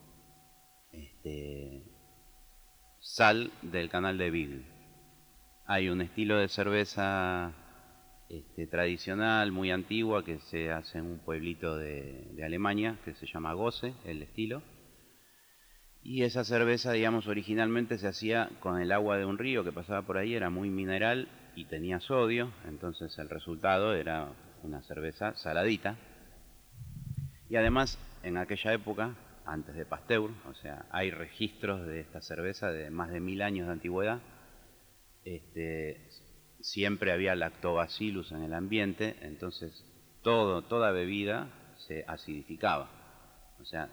este, 0.90 1.82
sal 2.98 3.50
del 3.60 3.90
canal 3.90 4.16
de 4.16 4.30
Beagle. 4.30 4.79
Hay 5.72 5.88
un 5.88 6.00
estilo 6.00 6.36
de 6.36 6.48
cerveza 6.48 7.52
este, 8.28 8.66
tradicional, 8.66 9.52
muy 9.52 9.70
antigua, 9.70 10.24
que 10.24 10.40
se 10.40 10.72
hace 10.72 10.98
en 10.98 11.04
un 11.04 11.18
pueblito 11.20 11.76
de, 11.76 12.42
Alemania, 12.44 12.98
que 13.04 13.14
se 13.14 13.28
llama 13.28 13.52
Goce, 13.52 13.94
el 14.04 14.20
estilo. 14.20 14.64
Y 16.02 16.24
esa 16.24 16.42
cerveza, 16.42 16.90
digamos, 16.90 17.28
originalmente 17.28 17.98
se 17.98 18.08
hacía 18.08 18.50
con 18.58 18.80
el 18.80 18.90
agua 18.90 19.16
de 19.16 19.26
un 19.26 19.38
río 19.38 19.62
que 19.62 19.70
pasaba 19.70 20.02
por 20.02 20.18
ahí, 20.18 20.34
era 20.34 20.50
muy 20.50 20.70
mineral 20.70 21.28
y 21.54 21.66
tenía 21.66 22.00
sodio, 22.00 22.50
entonces 22.66 23.16
el 23.20 23.28
resultado 23.28 23.94
era 23.94 24.26
una 24.64 24.82
cerveza 24.82 25.36
saladita. 25.36 25.94
Y 27.48 27.54
además, 27.54 27.96
en 28.24 28.38
aquella 28.38 28.72
época, 28.72 29.14
antes 29.46 29.76
de 29.76 29.84
Pasteur, 29.84 30.32
o 30.50 30.54
sea, 30.54 30.86
hay 30.90 31.12
registros 31.12 31.86
de 31.86 32.00
esta 32.00 32.20
cerveza 32.20 32.72
de 32.72 32.90
más 32.90 33.12
de 33.12 33.20
mil 33.20 33.40
años 33.40 33.68
de 33.68 33.74
antigüedad, 33.74 34.18
este, 35.24 36.08
siempre 36.60 37.12
había 37.12 37.34
lactobacillus 37.34 38.32
en 38.32 38.42
el 38.42 38.54
ambiente, 38.54 39.16
entonces 39.22 39.84
todo, 40.22 40.62
toda 40.62 40.90
bebida 40.90 41.48
se 41.86 42.04
acidificaba. 42.06 42.88
O 43.60 43.64
sea, 43.64 43.88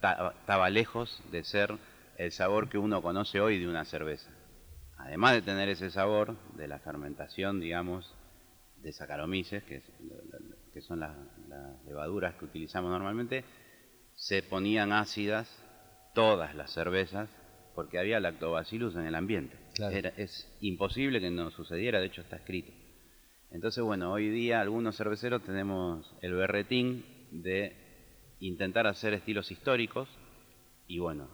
ta- 0.00 0.34
estaba 0.40 0.70
lejos 0.70 1.22
de 1.30 1.44
ser 1.44 1.76
el 2.18 2.32
sabor 2.32 2.68
que 2.68 2.78
uno 2.78 3.02
conoce 3.02 3.40
hoy 3.40 3.58
de 3.58 3.68
una 3.68 3.84
cerveza. 3.84 4.30
Además 4.98 5.34
de 5.34 5.42
tener 5.42 5.68
ese 5.68 5.90
sabor 5.90 6.36
de 6.56 6.68
la 6.68 6.78
fermentación, 6.78 7.60
digamos, 7.60 8.14
de 8.82 8.92
Saccharomyces, 8.92 9.62
que, 9.64 9.82
que 10.72 10.80
son 10.82 11.00
las 11.00 11.16
levaduras 11.86 12.34
que 12.34 12.44
utilizamos 12.44 12.90
normalmente, 12.90 13.44
se 14.14 14.42
ponían 14.42 14.92
ácidas 14.92 15.48
todas 16.14 16.54
las 16.54 16.70
cervezas 16.72 17.28
porque 17.74 17.98
había 17.98 18.20
lactobacillus 18.20 18.94
en 18.96 19.06
el 19.06 19.14
ambiente. 19.14 19.56
Claro. 19.74 19.96
Era- 19.96 20.12
es 20.16 20.46
imposible 20.60 21.20
que 21.20 21.30
no 21.30 21.50
sucediera, 21.50 22.00
de 22.00 22.06
hecho 22.06 22.20
está 22.22 22.36
escrito. 22.36 22.72
Entonces, 23.50 23.82
bueno, 23.84 24.12
hoy 24.12 24.30
día 24.30 24.60
algunos 24.60 24.96
cerveceros 24.96 25.42
tenemos 25.42 26.10
el 26.22 26.34
berretín 26.34 27.04
de 27.30 27.76
intentar 28.40 28.86
hacer 28.86 29.12
estilos 29.14 29.50
históricos 29.50 30.08
y 30.86 30.98
bueno, 30.98 31.28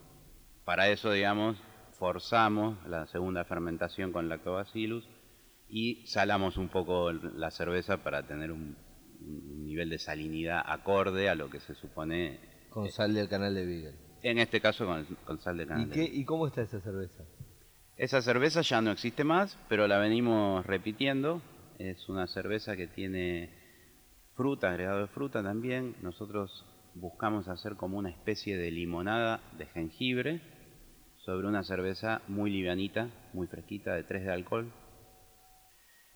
para 0.65 0.89
eso, 0.91 1.11
digamos, 1.13 1.57
forzamos 1.99 2.77
la 2.87 3.07
segunda 3.07 3.45
fermentación 3.45 4.13
con 4.13 4.29
lactobacillus 4.29 5.09
y 5.69 6.07
salamos 6.07 6.57
un 6.57 6.69
poco 6.69 7.13
la 7.13 7.51
cerveza 7.51 7.99
para 7.99 8.27
tener 8.27 8.53
un, 8.53 8.77
un 9.21 9.67
nivel 9.67 9.91
de 9.91 9.99
salinidad 9.99 10.63
acorde 10.65 11.29
a 11.29 11.35
lo 11.35 11.51
que 11.51 11.61
se 11.61 11.75
supone, 11.75 12.39
Con 12.71 12.89
sal 12.91 13.15
del 13.15 13.29
canal 13.29 13.55
de 13.55 13.65
Beagle. 13.67 13.95
En 14.23 14.39
este 14.39 14.61
caso 14.61 14.87
con, 14.87 15.05
con 15.25 15.41
sal 15.41 15.57
de 15.57 15.65
¿Y, 15.65 15.67
canela. 15.67 15.95
qué, 15.95 16.05
¿Y 16.05 16.25
cómo 16.25 16.47
está 16.47 16.63
esa 16.63 16.81
cerveza? 16.81 17.25
Esa 17.97 18.23
cerveza 18.23 18.63
ya 18.63 18.81
no 18.81 18.93
existe 18.93 19.25
más, 19.25 19.59
pero 19.69 19.89
la 19.89 19.99
venimos 19.99 20.65
repitiendo. 20.67 21.43
Es 21.79 22.09
una 22.09 22.27
cerveza 22.27 22.77
que 22.77 22.87
tiene 22.87 23.51
fruta, 24.37 24.71
agregado 24.71 25.01
de 25.01 25.09
fruta 25.09 25.43
también. 25.43 25.97
Nosotros 26.03 26.65
buscamos 26.95 27.49
hacer 27.49 27.77
como 27.77 27.99
una 27.99 28.11
especie 28.11 28.57
de 28.57 28.71
limonada 28.71 29.41
de 29.59 29.67
jengibre 29.67 30.41
sobre 31.25 31.47
una 31.47 31.63
cerveza 31.65 32.23
muy 32.29 32.51
livianita, 32.51 33.11
muy 33.33 33.47
fresquita, 33.49 33.95
de 33.95 34.05
3 34.05 34.25
de 34.25 34.33
alcohol. 34.33 34.73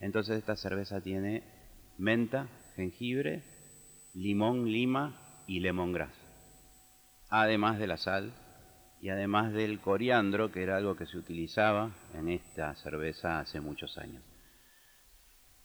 Entonces 0.00 0.38
esta 0.38 0.56
cerveza 0.56 1.00
tiene 1.00 1.42
menta, 1.98 2.48
jengibre, 2.76 3.42
limón, 4.14 4.70
lima 4.70 5.44
y 5.46 5.60
lemongrass. 5.60 6.21
Además 7.34 7.78
de 7.78 7.86
la 7.86 7.96
sal 7.96 8.30
y 9.00 9.08
además 9.08 9.54
del 9.54 9.80
coriandro, 9.80 10.52
que 10.52 10.62
era 10.62 10.76
algo 10.76 10.96
que 10.96 11.06
se 11.06 11.16
utilizaba 11.16 11.90
en 12.12 12.28
esta 12.28 12.74
cerveza 12.74 13.40
hace 13.40 13.58
muchos 13.58 13.96
años. 13.96 14.22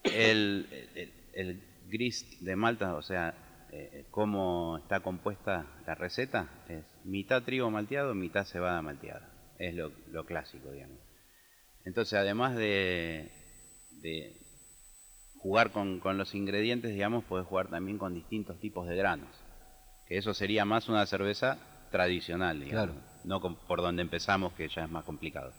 El, 0.01 0.65
grist 1.89 2.39
de 2.39 2.55
Malta, 2.55 2.95
o 2.95 3.01
sea, 3.01 3.67
eh, 3.73 4.05
cómo 4.11 4.77
está 4.77 5.01
compuesta 5.01 5.65
la 5.85 5.93
receta, 5.93 6.47
es 6.69 6.85
mitad 7.03 7.43
trigo 7.43 7.69
malteado, 7.69 8.15
mitad 8.15 8.45
cebada 8.45 8.81
malteada. 8.81 9.29
Es 9.59 9.75
lo, 9.75 9.91
clásico, 10.25 10.71
digamos. 10.71 10.99
Entonces, 11.83 12.13
además 12.13 12.55
de, 12.55 13.29
jugar 15.35 15.71
con, 15.71 15.99
con 15.99 16.17
los 16.17 16.33
ingredientes, 16.33 16.93
digamos, 16.93 17.25
podés 17.25 17.45
jugar 17.45 17.67
también 17.67 17.97
con 17.97 18.13
distintos 18.13 18.57
tipos 18.61 18.87
de 18.87 18.95
granos. 18.95 19.46
Que 20.07 20.17
eso 20.17 20.33
sería 20.33 20.65
más 20.65 20.87
una 20.89 21.05
cerveza 21.05 21.57
tradicional, 21.91 22.59
digamos. 22.59 22.87
Claro. 22.95 23.01
No 23.23 23.41
con- 23.41 23.55
por 23.55 23.81
donde 23.81 24.01
empezamos, 24.01 24.53
que 24.53 24.67
ya 24.69 24.83
es 24.85 24.89
más 24.89 25.03
complicado. 25.03 25.51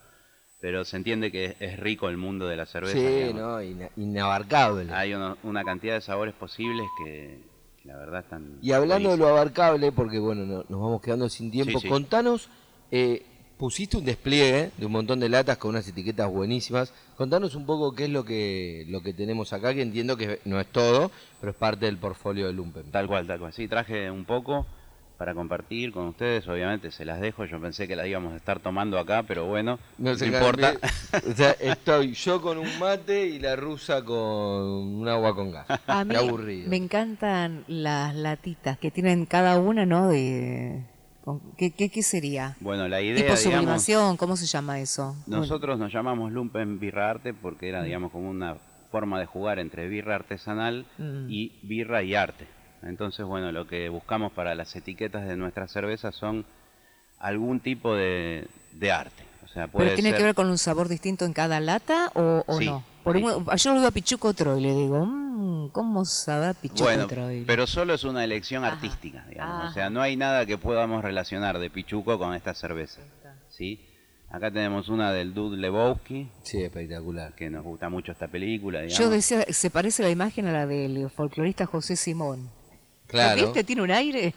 Pero 0.60 0.84
se 0.84 0.96
entiende 0.96 1.30
que 1.30 1.56
es, 1.60 1.78
rico 1.78 2.08
el 2.08 2.16
mundo 2.16 2.48
de 2.48 2.56
la 2.56 2.66
cerveza. 2.66 2.98
sí, 2.98 3.32
no, 3.34 3.62
ina- 3.62 3.90
inabarcable. 3.96 4.92
Hay 4.92 5.14
uno- 5.14 5.36
una 5.44 5.62
cantidad 5.64 5.94
de 5.94 6.00
sabores 6.00 6.34
posibles 6.34 6.86
que, 7.04 7.38
que 7.82 7.88
la 7.88 7.96
verdad 7.96 8.20
están. 8.20 8.58
Y 8.62 8.72
hablando 8.72 9.10
de 9.10 9.16
lo 9.18 9.28
abarcable, 9.28 9.92
porque 9.92 10.18
bueno, 10.18 10.44
no- 10.46 10.64
nos 10.68 10.80
vamos 10.80 11.00
quedando 11.02 11.28
sin 11.28 11.50
tiempo, 11.50 11.72
Sí, 11.78 11.82
sí. 11.82 11.88
contanos, 11.88 12.48
eh, 12.90 13.24
pusiste 13.58 13.96
un 13.96 14.04
despliegue 14.04 14.70
de 14.78 14.86
un 14.86 14.92
montón 14.92 15.20
de 15.20 15.28
latas 15.28 15.58
con 15.58 15.70
unas 15.70 15.86
etiquetas 15.86 16.30
buenísimas. 16.30 16.92
Contanos 17.16 17.54
un 17.54 17.66
poco 17.66 17.94
qué 17.94 18.04
es 18.04 18.10
lo 18.10 18.24
que, 18.24 18.86
lo 18.88 19.02
que 19.02 19.12
tenemos 19.12 19.52
acá, 19.52 19.74
que 19.74 19.82
entiendo 19.82 20.16
que 20.16 20.40
no 20.44 20.60
es 20.60 20.66
todo, 20.68 21.10
pero 21.40 21.50
es 21.50 21.58
parte 21.58 21.86
del 21.86 21.98
portfolio 21.98 22.46
de 22.46 22.52
Lumpen. 22.52 22.90
Tal 22.90 23.08
cual, 23.08 23.26
tal 23.26 23.40
cual. 23.40 23.52
Sí, 23.52 23.66
traje 23.66 24.10
un 24.10 24.24
poco 24.24 24.66
para 25.18 25.34
compartir 25.34 25.90
con 25.90 26.06
ustedes. 26.06 26.46
Obviamente 26.46 26.92
se 26.92 27.04
las 27.04 27.20
dejo. 27.20 27.44
Yo 27.44 27.60
pensé 27.60 27.88
que 27.88 27.96
las 27.96 28.06
íbamos 28.06 28.32
a 28.32 28.36
estar 28.36 28.60
tomando 28.60 28.98
acá, 28.98 29.24
pero 29.24 29.46
bueno, 29.46 29.80
no, 29.98 30.14
se 30.14 30.28
importa. 30.28 30.74
O 31.28 31.32
sea, 31.34 31.52
estoy 31.58 32.12
yo 32.12 32.40
con 32.40 32.58
un 32.58 32.78
mate 32.78 33.26
y 33.26 33.40
la 33.40 33.56
rusa 33.56 34.04
con 34.04 34.16
un 34.16 35.08
agua 35.08 35.34
con 35.34 35.50
gas. 35.50 35.66
A 35.88 36.04
mí 36.04 36.10
Qué 36.10 36.16
aburrido. 36.16 36.70
me 36.70 36.76
encantan 36.76 37.64
las 37.66 38.14
latitas 38.14 38.78
que 38.78 38.92
tienen 38.92 39.26
cada 39.26 39.58
una, 39.58 39.84
¿no? 39.84 40.08
De 40.08 40.84
¿qué, 41.56 41.70
qué, 41.72 41.90
qué 41.90 42.02
sería? 42.02 42.56
Bueno, 42.60 42.88
la 42.88 43.00
idea, 43.00 43.16
Tipo 43.16 43.34
digamos, 43.36 43.42
sublimación, 43.42 44.16
¿cómo 44.16 44.36
se 44.36 44.46
llama 44.46 44.80
eso? 44.80 45.14
nosotros 45.26 45.78
nos 45.78 45.92
llamamos 45.92 46.32
Lumpen 46.32 46.78
Birra 46.80 47.10
Arte 47.10 47.34
porque 47.34 47.68
era, 47.68 47.82
digamos, 47.82 48.10
como 48.12 48.28
una 48.30 48.56
forma 48.90 49.20
de 49.20 49.26
jugar 49.26 49.58
entre 49.58 49.86
birra 49.88 50.14
artesanal 50.14 50.86
Mm. 50.98 51.26
y 51.30 51.52
birra 51.62 52.02
y 52.02 52.14
arte. 52.14 52.46
Entonces, 52.82 53.26
bueno, 53.26 53.52
lo 53.52 53.66
que 53.66 53.88
buscamos 53.88 54.32
para 54.32 54.54
las 54.54 54.74
etiquetas 54.76 55.26
de 55.28 55.36
nuestras 55.36 55.70
cervezas 55.72 56.14
son 56.14 56.46
algún 57.18 57.60
tipo 57.60 57.94
de, 57.94 58.46
de 58.72 58.92
arte. 58.92 59.24
O 59.44 59.48
sea, 59.48 59.66
puede 59.66 59.86
¿Pero 59.88 59.94
tiene 59.96 60.10
ser- 60.10 60.18
que 60.18 60.22
ver 60.24 60.34
con 60.34 60.48
un 60.48 60.58
sabor 60.58 60.88
distinto 60.88 61.24
en 61.24 61.32
cada 61.32 61.60
lata 61.60 62.10
o, 62.14 62.44
o 62.46 62.58
Sí, 62.58 62.66
no? 62.66 62.84
Por 63.12 63.16
sí. 63.18 63.22
un- 63.24 63.56
yo 63.56 63.74
lo 63.74 63.80
veo 63.80 63.88
a 63.88 63.92
Pichuco 63.92 64.32
Troy 64.34 64.60
y 64.60 64.62
le 64.66 64.74
digo, 64.74 65.04
mmm, 65.04 65.68
¿cómo 65.70 66.04
sabe 66.04 66.54
Pichuco 66.54 66.84
Bueno, 66.84 67.06
Troy? 67.06 67.44
pero 67.46 67.66
solo 67.66 67.94
es 67.94 68.04
una 68.04 68.24
elección 68.24 68.64
Ajá. 68.64 68.74
artística, 68.74 69.24
digamos. 69.28 69.70
O 69.70 69.74
sea, 69.74 69.90
no 69.90 70.00
hay 70.02 70.16
nada 70.16 70.46
que 70.46 70.58
podamos 70.58 71.02
relacionar 71.02 71.58
de 71.58 71.70
Pichuco 71.70 72.18
con 72.18 72.34
esta 72.34 72.54
cerveza. 72.54 73.00
¿sí? 73.50 73.84
Acá 74.30 74.50
tenemos 74.50 74.88
una 74.88 75.10
del 75.12 75.32
Dud 75.34 75.56
Lebowski, 75.58 76.28
Sí, 76.42 76.62
espectacular. 76.62 77.34
que 77.34 77.48
nos 77.50 77.64
gusta 77.64 77.88
mucho 77.88 78.12
esta 78.12 78.28
película, 78.28 78.80
digamos. 78.82 78.98
Yo 78.98 79.08
decía, 79.10 79.42
se 79.48 79.70
parece 79.70 80.02
la 80.02 80.10
imagen 80.10 80.46
a 80.46 80.52
la 80.52 80.66
del 80.66 81.08
folclorista 81.10 81.64
José 81.66 81.96
Simón. 81.96 82.42
¿Lo 82.44 82.50
Claro, 83.08 83.42
viste? 83.42 83.64
¿Tiene 83.64 83.82
un 83.82 83.90
aire? 83.90 84.34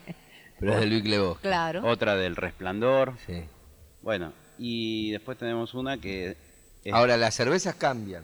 pero 0.60 0.74
es 0.76 0.80
de 0.80 0.86
Luis 0.86 1.04
Lebowski. 1.04 1.42
Claro. 1.42 1.86
Otra 1.88 2.16
del 2.16 2.36
Resplandor. 2.38 3.16
Sí. 3.28 3.44
Bueno, 4.02 4.32
y 4.58 5.12
después 5.12 5.38
tenemos 5.38 5.74
una 5.74 5.98
que... 5.98 6.38
es- 6.86 6.94
Ahora, 6.94 7.18
las 7.18 7.36
cervezas 7.36 7.76
cambian. 7.76 8.24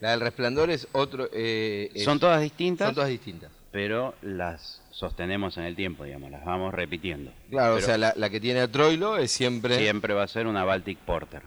La 0.00 0.10
del 0.12 0.20
resplandor 0.20 0.70
es 0.70 0.88
otro... 0.92 1.28
eh, 1.32 1.90
es- 1.94 2.04
son 2.04 2.18
todas 2.18 2.40
distintas, 2.40 2.88
son 2.88 2.94
todas 2.94 3.10
distintas. 3.10 3.50
pero 3.70 4.14
las 4.22 4.82
sostenemos 4.90 5.56
en 5.58 5.64
el 5.64 5.76
tiempo, 5.76 6.04
digamos, 6.04 6.30
las 6.30 6.44
vamos 6.44 6.74
repitiendo. 6.74 7.32
Claro, 7.50 7.76
o 7.76 7.80
sea, 7.80 7.96
la, 7.98 8.12
la 8.16 8.28
que 8.30 8.40
tiene 8.40 8.60
a 8.60 8.68
Troilo 8.68 9.16
es 9.18 9.30
siempre... 9.30 9.76
Siempre 9.78 10.14
va 10.14 10.22
a 10.24 10.28
ser 10.28 10.46
una 10.46 10.64
Baltic 10.64 10.98
Porter. 10.98 11.42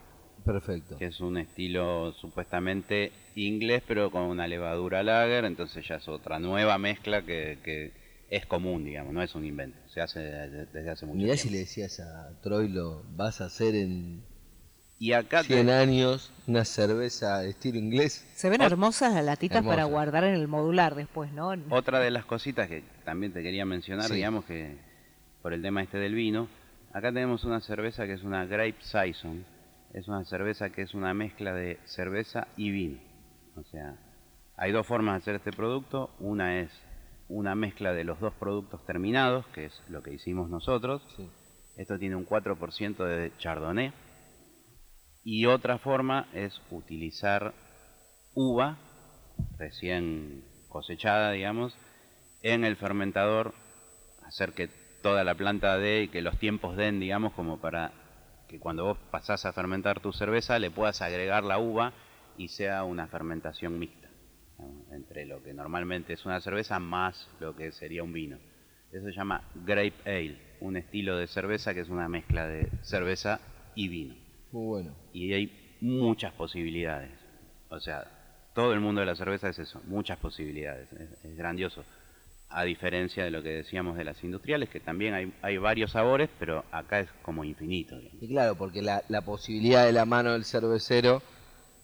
Perfecto. 0.46 0.98
que 0.98 1.06
es 1.06 1.22
un 1.22 1.38
estilo 1.38 2.12
supuestamente 2.20 3.14
inglés, 3.36 3.82
pero 3.88 4.12
con 4.12 4.24
una 4.24 4.46
levadura 4.46 5.02
lager, 5.02 5.46
entonces 5.46 5.88
ya 5.88 5.96
es 5.96 6.08
otra 6.10 6.38
nueva 6.38 6.78
mezcla 6.78 7.22
que, 7.22 7.60
que 7.64 7.94
es 8.30 8.46
común, 8.46 8.84
digamos, 8.84 9.14
no 9.14 9.22
es 9.24 9.34
un 9.36 9.46
invento, 9.46 9.78
se 9.94 10.02
hace 10.02 10.20
de- 10.20 10.66
desde 10.66 10.90
hace 10.90 11.06
mucho 11.06 11.18
Mirá 11.20 11.38
si 11.38 11.44
tiempo. 11.44 11.54
le 11.54 11.60
decías 11.60 12.00
a 12.02 12.30
Troilo, 12.42 13.04
vas 13.16 13.40
a 13.40 13.46
hacer 13.46 13.74
en 13.76 14.22
Y 15.04 15.12
acá 15.12 15.42
te- 15.42 15.48
100 15.56 15.70
años 15.70 16.32
una 16.48 16.64
cerveza 16.64 17.40
de 17.40 17.50
estilo 17.50 17.78
inglés. 17.78 18.26
Se 18.36 18.50
ven 18.50 18.62
Ot- 18.62 18.68
hermosas 18.68 19.14
las 19.14 19.26
latitas 19.26 19.62
para 19.66 19.84
guardar 19.84 20.24
en 20.24 20.34
el 20.34 20.48
modular 20.48 20.96
después, 20.96 21.34
¿no? 21.34 21.54
otra 21.72 22.00
de 22.00 22.10
las 22.10 22.24
cositas 22.24 22.70
que 22.70 22.84
también 23.04 23.34
te 23.34 23.44
quería 23.44 23.66
mencionar, 23.66 24.08
Sí. 24.08 24.14
digamos 24.16 24.46
que 24.46 24.78
por 25.42 25.52
el 25.52 25.62
tema 25.62 25.84
este 25.84 25.98
del 25.98 26.16
vino, 26.16 26.48
acá 26.94 27.12
tenemos 27.12 27.44
una 27.44 27.60
cerveza 27.60 28.06
que 28.06 28.14
es 28.14 28.24
una 28.24 28.46
Grape 28.46 28.78
Saison, 28.80 29.44
es 29.94 30.08
una 30.08 30.24
cerveza 30.24 30.70
que 30.70 30.84
es 30.84 30.94
una 30.94 31.14
mezcla 31.14 31.54
de 31.54 31.80
cerveza 31.84 32.48
y 32.56 32.72
vino. 32.72 32.98
O 33.58 33.64
sea, 33.72 33.98
hay 34.56 34.72
dos 34.72 34.88
formas 34.88 35.16
de 35.16 35.18
hacer 35.18 35.36
este 35.36 35.52
producto, 35.52 36.12
una 36.22 36.62
es 36.62 36.70
una 37.28 37.56
mezcla 37.56 37.92
de 37.92 38.06
los 38.06 38.22
dos 38.22 38.34
productos 38.36 38.86
terminados, 38.86 39.46
que 39.48 39.66
es 39.66 39.74
lo 39.90 40.02
que 40.02 40.14
hicimos 40.14 40.50
nosotros. 40.50 41.02
Sí. 41.18 41.28
Esto 41.76 42.00
tiene 42.00 42.16
un 42.16 42.26
4% 42.26 43.04
de 43.04 43.34
chardonnay. 43.38 43.92
Y 45.24 45.46
otra 45.46 45.78
forma 45.78 46.28
es 46.34 46.62
utilizar 46.70 47.54
uva 48.34 48.78
recién 49.58 50.44
cosechada, 50.68 51.32
digamos, 51.32 51.74
en 52.42 52.66
el 52.66 52.76
fermentador, 52.76 53.54
hacer 54.26 54.54
que 54.54 54.70
toda 55.02 55.24
la 55.24 55.36
planta 55.36 55.78
dé 55.78 56.04
y 56.04 56.08
que 56.10 56.22
los 56.22 56.38
tiempos 56.40 56.76
den, 56.76 57.00
digamos, 57.00 57.34
como 57.34 57.60
para 57.60 57.92
que 58.50 58.60
cuando 58.60 58.84
vos 58.84 58.98
pasás 59.12 59.46
a 59.46 59.54
fermentar 59.54 60.02
tu 60.02 60.12
cerveza 60.12 60.60
le 60.60 60.72
puedas 60.72 61.02
agregar 61.02 61.44
la 61.44 61.58
uva 61.58 61.94
y 62.38 62.50
sea 62.50 62.84
una 62.84 63.08
fermentación 63.08 63.80
mixta, 63.80 64.10
entre 64.92 65.26
lo 65.26 65.42
que 65.42 65.54
normalmente 65.54 66.14
es 66.14 66.26
una 66.26 66.42
cerveza 66.42 66.80
más 66.80 67.30
lo 67.40 67.56
que 67.56 67.72
sería 67.72 68.04
un 68.04 68.12
vino. 68.12 68.38
Eso 68.92 69.06
se 69.06 69.14
llama 69.14 69.42
grape 69.56 69.94
ale, 70.06 70.38
un 70.60 70.76
estilo 70.76 71.18
de 71.18 71.28
cerveza 71.28 71.74
que 71.74 71.80
es 71.80 71.90
una 71.90 72.10
mezcla 72.10 72.46
de 72.46 72.70
cerveza 72.84 73.40
y 73.76 73.88
vino 73.88 74.23
Muy 74.54 74.66
bueno. 74.68 74.96
y 75.12 75.34
hay 75.34 75.78
muchas 75.82 76.32
posibilidades. 76.34 77.12
O 77.70 77.80
sea, 77.80 78.06
todo 78.56 78.72
el 78.74 78.80
mundo 78.80 79.02
de 79.02 79.08
la 79.08 79.16
cerveza 79.16 79.50
es 79.50 79.60
eso, 79.60 79.82
muchas 79.88 80.18
posibilidades. 80.20 80.92
Es, 80.94 81.26
es 81.26 81.36
grandioso. 81.38 81.84
A 82.50 82.64
diferencia 82.64 83.24
de 83.24 83.32
lo 83.32 83.42
que 83.42 83.50
decíamos 83.50 83.98
de 83.98 84.04
las 84.04 84.24
industriales, 84.24 84.70
que 84.70 84.80
también 84.80 85.16
hay, 85.16 85.34
hay 85.42 85.58
varios 85.58 85.92
sabores, 85.92 86.30
pero 86.40 86.64
acá 86.72 87.00
es 87.00 87.10
como 87.24 87.44
infinito. 87.44 87.98
digamos. 87.98 88.22
Y 88.22 88.28
claro, 88.28 88.56
porque 88.56 88.82
la, 88.84 89.02
la 89.10 89.22
posibilidad 89.22 89.86
de 89.86 89.92
la 89.92 90.06
mano 90.06 90.34
del 90.34 90.46
cervecero... 90.46 91.24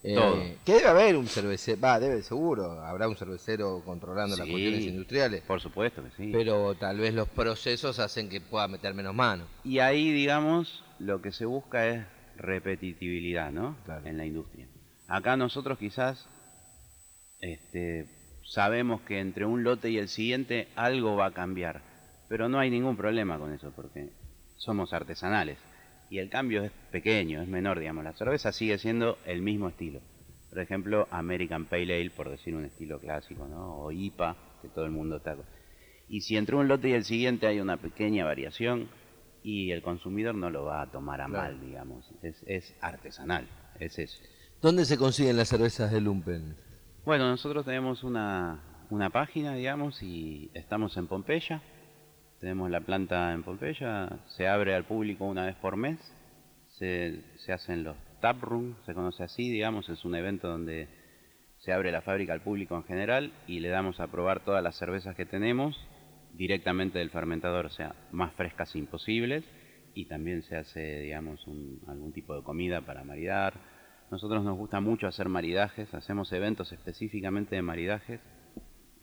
eh, 0.04 0.14
Todo. 0.14 0.38
que 0.64 0.74
debe 0.74 0.88
haber 0.88 1.18
un 1.18 1.26
cervecero, 1.28 1.82
va, 1.82 2.00
debe 2.00 2.22
seguro, 2.22 2.72
habrá 2.84 3.10
un 3.10 3.18
cervecero 3.18 3.82
controlando 3.84 4.38
las 4.38 4.48
cuestiones 4.48 4.82
industriales, 4.86 5.42
Por 5.42 5.60
supuesto 5.60 6.04
que 6.04 6.12
sí. 6.16 6.30
pero 6.32 6.76
tal 6.76 7.00
vez 7.00 7.16
los 7.16 7.28
procesos 7.28 7.98
hacen 7.98 8.30
que 8.30 8.40
pueda 8.40 8.68
meter 8.68 8.94
menos 8.94 9.16
mano. 9.16 9.46
Y 9.64 9.80
ahí, 9.80 10.12
digamos, 10.12 10.84
lo 11.00 11.20
que 11.22 11.32
se 11.32 11.46
busca 11.46 11.88
es 11.88 12.06
repetitividad, 12.40 13.52
¿no? 13.52 13.78
Claro. 13.86 14.06
En 14.08 14.18
la 14.18 14.26
industria. 14.26 14.68
Acá 15.08 15.38
nosotros 15.38 15.78
quizás 15.78 16.28
este, 17.42 18.08
sabemos 18.44 19.02
que 19.02 19.20
entre 19.20 19.46
un 19.46 19.64
lote 19.64 19.90
y 19.90 19.98
el 19.98 20.08
siguiente 20.08 20.68
algo 20.76 21.16
va 21.16 21.28
a 21.28 21.34
cambiar, 21.34 21.82
pero 22.28 22.50
no 22.50 22.60
hay 22.60 22.70
ningún 22.70 22.98
problema 22.98 23.38
con 23.38 23.54
eso 23.54 23.72
porque 23.76 24.10
somos 24.58 24.94
artesanales 24.94 25.58
y 26.10 26.18
el 26.18 26.30
cambio 26.30 26.64
es 26.64 26.72
pequeño, 26.92 27.42
es 27.42 27.48
menor, 27.48 27.80
digamos. 27.80 28.04
La 28.04 28.14
cerveza 28.14 28.52
sigue 28.52 28.78
siendo 28.78 29.18
el 29.26 29.42
mismo 29.42 29.70
estilo. 29.70 30.02
Por 30.50 30.60
ejemplo, 30.60 31.08
American 31.12 31.66
Pale 31.66 32.02
Ale, 32.02 32.10
por 32.10 32.30
decir 32.30 32.56
un 32.56 32.66
estilo 32.66 33.00
clásico, 33.00 33.48
¿no? 33.48 33.78
O 33.78 33.92
IPA, 33.92 34.36
que 34.62 34.70
todo 34.70 34.86
el 34.86 34.92
mundo 34.92 35.18
está... 35.18 35.38
Y 36.08 36.22
si 36.22 36.38
entre 36.38 36.56
un 36.56 36.68
lote 36.68 36.90
y 36.90 36.94
el 36.94 37.06
siguiente 37.06 37.46
hay 37.46 37.60
una 37.60 37.78
pequeña 37.78 38.26
variación 38.26 38.90
y 39.44 39.72
el 39.72 39.82
consumidor 39.82 40.36
no 40.36 40.50
lo 40.50 40.66
va 40.66 40.82
a 40.82 40.92
tomar 40.92 41.22
a 41.22 41.28
Claro. 41.28 41.44
mal, 41.56 41.62
digamos. 41.66 42.10
Es, 42.22 42.42
es 42.46 42.76
artesanal, 42.82 43.48
es 43.80 43.98
eso. 44.00 44.22
¿Dónde 44.62 44.86
se 44.86 44.98
consiguen 44.98 45.38
las 45.38 45.48
cervezas 45.50 45.92
de 45.92 46.02
Lumpen? 46.02 46.56
Bueno, 47.06 47.30
nosotros 47.30 47.66
tenemos 47.66 48.04
una, 48.04 48.60
una 48.90 49.10
página, 49.10 49.54
digamos, 49.56 50.04
y 50.04 50.50
estamos 50.54 50.98
en 50.98 51.08
Pompeya. 51.08 51.62
Tenemos 52.40 52.70
la 52.70 52.82
planta 52.82 53.34
en 53.34 53.44
Pompeya, 53.44 54.10
se 54.38 54.48
abre 54.48 54.76
al 54.76 54.86
público 54.86 55.26
una 55.26 55.46
vez 55.46 55.56
por 55.56 55.76
mes. 55.78 55.98
Se, 56.78 57.22
se 57.46 57.52
hacen 57.54 57.84
los 57.84 57.96
tap 58.22 58.42
room, 58.42 58.76
se 58.86 58.94
conoce 58.94 59.24
así, 59.24 59.50
digamos, 59.50 59.88
es 59.90 60.04
un 60.06 60.16
evento 60.16 60.48
donde 60.50 60.88
se 61.60 61.74
abre 61.74 61.92
la 61.92 62.02
fábrica 62.02 62.32
al 62.34 62.42
público 62.42 62.76
en 62.76 62.84
general 62.84 63.34
y 63.48 63.60
le 63.60 63.68
damos 63.70 64.00
a 64.00 64.08
probar 64.08 64.42
todas 64.46 64.64
las 64.64 64.78
cervezas 64.78 65.16
que 65.16 65.26
tenemos 65.26 65.78
directamente 66.34 67.00
del 67.00 67.10
fermentador, 67.10 67.66
o 67.66 67.70
sea, 67.70 67.96
más 68.12 68.34
frescas 68.34 68.76
imposibles 68.76 69.44
y 69.94 70.06
también 70.06 70.44
se 70.44 70.56
hace, 70.58 71.00
digamos, 71.02 71.46
un- 71.48 71.82
algún 71.88 72.14
tipo 72.14 72.36
de 72.36 72.44
comida 72.44 72.82
para 72.82 73.04
maridar. 73.04 73.54
Nosotros 74.12 74.44
nos 74.44 74.58
gusta 74.58 74.80
mucho 74.80 75.08
hacer 75.08 75.30
maridajes, 75.30 75.94
hacemos 75.94 76.32
eventos 76.32 76.72
específicamente 76.72 77.56
de 77.56 77.62
maridajes. 77.62 78.22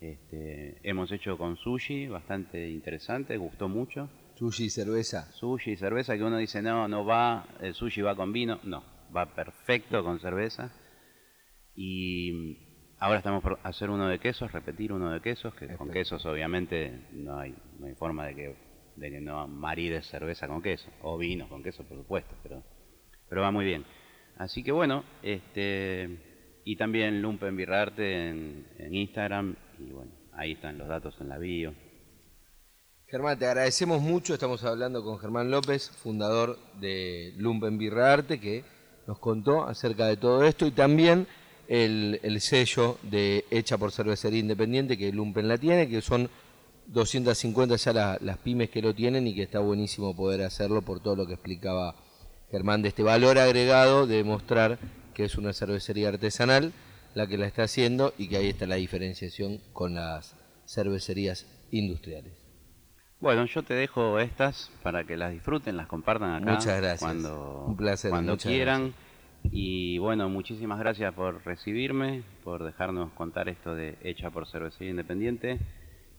Este, 0.01 0.79
hemos 0.83 1.11
hecho 1.13 1.39
con 1.39 1.57
sushi, 1.57 2.09
bastante 2.09 2.69
interesante, 2.69 3.37
gustó 3.37 3.69
mucho. 3.69 4.11
Sushi 4.37 4.65
y 4.65 4.71
cerveza. 4.71 5.31
Sushi 5.33 5.73
y 5.73 5.77
cerveza 5.77 6.17
que 6.17 6.23
uno 6.25 6.37
dice, 6.37 6.61
no, 6.61 6.87
no 6.89 7.05
va, 7.05 7.47
el 7.61 7.75
sushi 7.75 8.03
va 8.03 8.15
con 8.15 8.33
vino. 8.33 8.61
No, 8.65 8.85
va 9.15 9.35
perfecto 9.35 10.05
con 10.05 10.21
cerveza. 10.21 10.71
Y 11.75 12.59
ahora 12.99 13.19
estamos 13.19 13.43
por 13.43 13.59
hacer 13.63 13.91
uno 13.91 14.09
de 14.09 14.19
quesos, 14.19 14.53
repetir 14.53 14.93
uno 14.93 15.11
de 15.11 15.21
quesos, 15.21 15.55
que 15.55 15.67
con 15.67 15.89
Perfecto. 15.89 15.93
quesos 15.93 16.27
obviamente 16.27 17.07
no 17.13 17.39
hay, 17.39 17.55
no 17.79 17.87
hay 17.87 17.95
forma 17.95 18.27
de 18.27 18.35
que, 18.35 18.57
de 18.97 19.11
que 19.11 19.21
no 19.21 19.47
marides 19.47 20.07
cerveza 20.07 20.49
con 20.49 20.63
queso, 20.63 20.89
o 21.03 21.17
vino 21.19 21.49
con 21.49 21.63
queso 21.63 21.85
por 21.85 21.97
supuesto, 21.99 22.35
pero, 22.43 22.63
pero 23.29 23.43
va 23.43 23.51
muy 23.51 23.65
bien. 23.65 23.85
Así 24.39 24.63
que 24.63 24.73
bueno, 24.73 25.05
este 25.23 26.61
y 26.65 26.77
también 26.77 27.23
Lumpen 27.23 27.57
Birrarte 27.57 28.29
en, 28.29 28.67
en 28.79 28.95
Instagram, 28.95 29.55
y 29.79 29.93
bueno, 29.93 30.11
ahí 30.33 30.53
están 30.53 30.77
los 30.79 30.89
datos 30.89 31.17
en 31.21 31.29
la 31.29 31.39
bio. 31.39 31.75
Germán, 33.09 33.39
te 33.39 33.47
agradecemos 33.47 34.03
mucho. 34.03 34.35
Estamos 34.35 34.65
hablando 34.65 35.05
con 35.05 35.21
Germán 35.21 35.49
López, 35.49 35.91
fundador 36.03 36.59
de 36.81 37.33
Lumpen 37.37 37.79
Birra 37.79 38.13
Arte, 38.13 38.41
que 38.41 38.65
nos 39.07 39.21
contó 39.21 39.63
acerca 39.63 40.07
de 40.07 40.17
todo 40.17 40.43
esto 40.43 40.67
y 40.67 40.73
también 40.73 41.29
el, 41.69 42.21
el 42.23 42.41
sello 42.41 42.99
de 43.03 43.45
Hecha 43.51 43.79
por 43.79 43.93
Cervecería 43.93 44.41
Independiente 44.41 44.97
que 44.97 45.13
Lumpen 45.13 45.49
la 45.49 45.59
tiene, 45.59 45.89
que 45.89 46.01
son 46.03 46.29
250 46.87 47.77
ya 47.77 47.93
la- 47.93 48.19
las 48.21 48.39
pymes 48.39 48.71
que 48.71 48.81
lo 48.83 48.95
tienen 48.95 49.27
y 49.27 49.35
que 49.35 49.43
está 49.43 49.59
buenísimo 49.59 50.15
poder 50.15 50.43
hacerlo 50.43 50.83
por 50.83 51.01
todo 51.01 51.17
lo 51.17 51.27
que 51.27 51.35
explicaba 51.35 51.97
Germán 52.51 52.83
de 52.83 52.89
este 52.89 53.03
valor 53.03 53.39
agregado 53.39 54.07
de 54.07 54.23
mostrar 54.23 54.79
que 55.15 55.25
es 55.25 55.37
una 55.37 55.53
cervecería 55.53 56.09
artesanal 56.09 56.73
la 57.15 57.27
que 57.27 57.39
la 57.39 57.47
está 57.47 57.65
haciendo 57.65 58.13
y 58.19 58.29
que 58.29 58.37
ahí 58.37 58.49
está 58.51 58.67
la 58.67 58.77
diferenciación 58.77 59.59
con 59.73 59.95
las 59.95 60.35
cervecerías 60.67 61.47
industriales. 61.71 62.33
Bueno, 63.19 63.47
yo 63.47 63.63
te 63.63 63.73
dejo 63.75 64.21
estas 64.21 64.71
para 64.83 65.05
que 65.05 65.17
las 65.17 65.33
disfruten, 65.33 65.77
las 65.79 65.87
compartan 65.87 66.35
acá. 66.35 66.53
Muchas 66.53 66.77
gracias. 66.77 67.01
Cuando, 67.01 67.65
Un 67.67 67.77
placer, 67.77 68.11
Cuando 68.11 68.37
quieran. 68.37 68.95
Y 69.45 69.99
bueno, 69.99 70.29
muchísimas 70.29 70.79
gracias 70.79 71.15
por 71.15 71.45
recibirme, 71.45 72.23
por 72.45 72.65
dejarnos 72.65 73.13
contar 73.13 73.49
esto 73.49 73.75
de 73.75 73.97
Hecha 74.03 74.31
por 74.31 74.47
Cervecería 74.49 74.91
Independiente. 74.91 75.59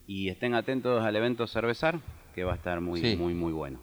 Y 0.06 0.28
estén 0.30 0.54
atentos 0.54 1.04
al 1.04 1.14
evento 1.16 1.46
Cervezar, 1.46 2.00
que 2.34 2.44
va 2.44 2.52
a 2.52 2.56
estar 2.56 2.80
muy, 2.80 3.00
Sí. 3.00 3.16
muy, 3.16 3.34
muy 3.34 3.52
bueno. 3.52 3.78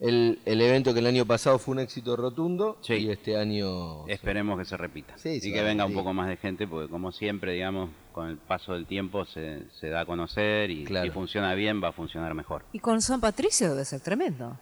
El, 0.00 0.40
el 0.44 0.60
evento 0.60 0.92
que 0.92 0.98
el 1.00 1.06
año 1.06 1.24
pasado 1.24 1.58
fue 1.58 1.72
un 1.72 1.78
éxito 1.78 2.16
rotundo 2.16 2.76
Sí. 2.82 2.94
y 2.94 3.10
este 3.10 3.36
año... 3.38 4.06
Esperemos 4.08 4.58
que 4.58 4.64
se 4.66 4.76
repita. 4.76 5.16
Sí, 5.16 5.38
y 5.42 5.52
que 5.52 5.62
venga 5.62 5.86
un 5.86 5.94
poco 5.94 6.12
más 6.12 6.28
de 6.28 6.36
gente, 6.36 6.66
porque 6.66 6.90
como 6.90 7.12
siempre, 7.12 7.52
digamos, 7.52 7.88
con 8.12 8.28
el 8.28 8.36
paso 8.36 8.74
del 8.74 8.84
tiempo 8.86 9.24
se, 9.24 9.62
se 9.80 9.88
da 9.88 10.00
a 10.00 10.06
conocer 10.06 10.70
y 10.70 10.84
Claro. 10.84 11.06
si 11.06 11.10
funciona 11.12 11.54
bien 11.54 11.82
va 11.82 11.88
a 11.88 11.92
funcionar 11.92 12.34
mejor. 12.34 12.64
Y 12.72 12.80
con 12.80 13.00
San 13.00 13.20
Patricio 13.20 13.70
debe 13.70 13.84
ser 13.86 14.00
tremendo. 14.00 14.58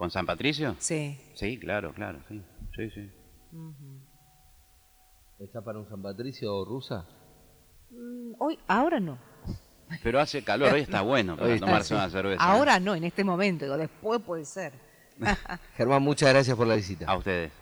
¿Con 0.00 0.10
San 0.10 0.24
Patricio? 0.24 0.76
Sí. 0.78 1.20
Sí, 1.34 1.58
claro, 1.58 1.92
claro, 1.92 2.20
sí. 2.26 2.42
Sí, 2.74 2.88
sí. 2.88 3.10
¿Está 5.38 5.60
para 5.60 5.78
un 5.78 5.86
San 5.90 6.00
Patricio 6.00 6.64
rusa? 6.64 7.06
Mm, 7.90 8.32
Hoy, 8.38 8.58
ahora 8.66 8.98
no. 8.98 9.18
Pero 10.02 10.18
hace 10.18 10.42
calor, 10.42 10.72
hoy 10.72 10.80
está 10.80 11.02
bueno 11.02 11.36
para 11.36 11.48
Hoy 11.48 11.56
está, 11.56 11.66
tomarse 11.66 11.88
sí. 11.88 11.94
una 11.96 12.08
cerveza. 12.08 12.42
Ahora 12.42 12.80
no, 12.80 12.94
en 12.94 13.04
este 13.04 13.24
momento. 13.24 13.66
digo, 13.66 13.76
Después 13.76 14.22
puede 14.22 14.46
ser. 14.46 14.72
Germán, 15.76 16.02
muchas 16.02 16.30
gracias 16.30 16.56
por 16.56 16.66
la 16.66 16.76
visita. 16.76 17.04
A 17.04 17.18
ustedes. 17.18 17.52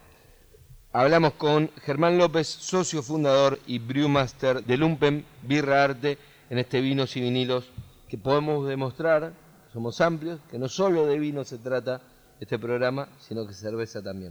Hablamos 0.93 1.33
con 1.33 1.69
Germán 1.83 2.19
López, 2.19 2.47
socio 2.47 3.03
fundador 3.03 3.59
y 3.67 3.81
brewmaster 3.81 4.63
de 4.63 4.77
Lumpen 4.77 5.25
Birra 5.43 5.83
Arte, 5.83 6.19
en 6.51 6.59
este 6.59 6.81
vinos 6.83 7.17
y 7.17 7.21
vinilos 7.21 7.69
que 8.09 8.17
podemos 8.17 8.69
demostrar, 8.69 9.33
somos 9.73 10.01
amplios, 10.01 10.39
que 10.49 10.57
no 10.61 10.69
solo 10.69 11.05
de 11.05 11.19
vino 11.19 11.43
se 11.43 11.59
trata 11.59 12.01
este 12.41 12.59
programa, 12.59 13.09
sino 13.21 13.47
que 13.47 13.55
cerveza 13.55 14.03
también. 14.03 14.27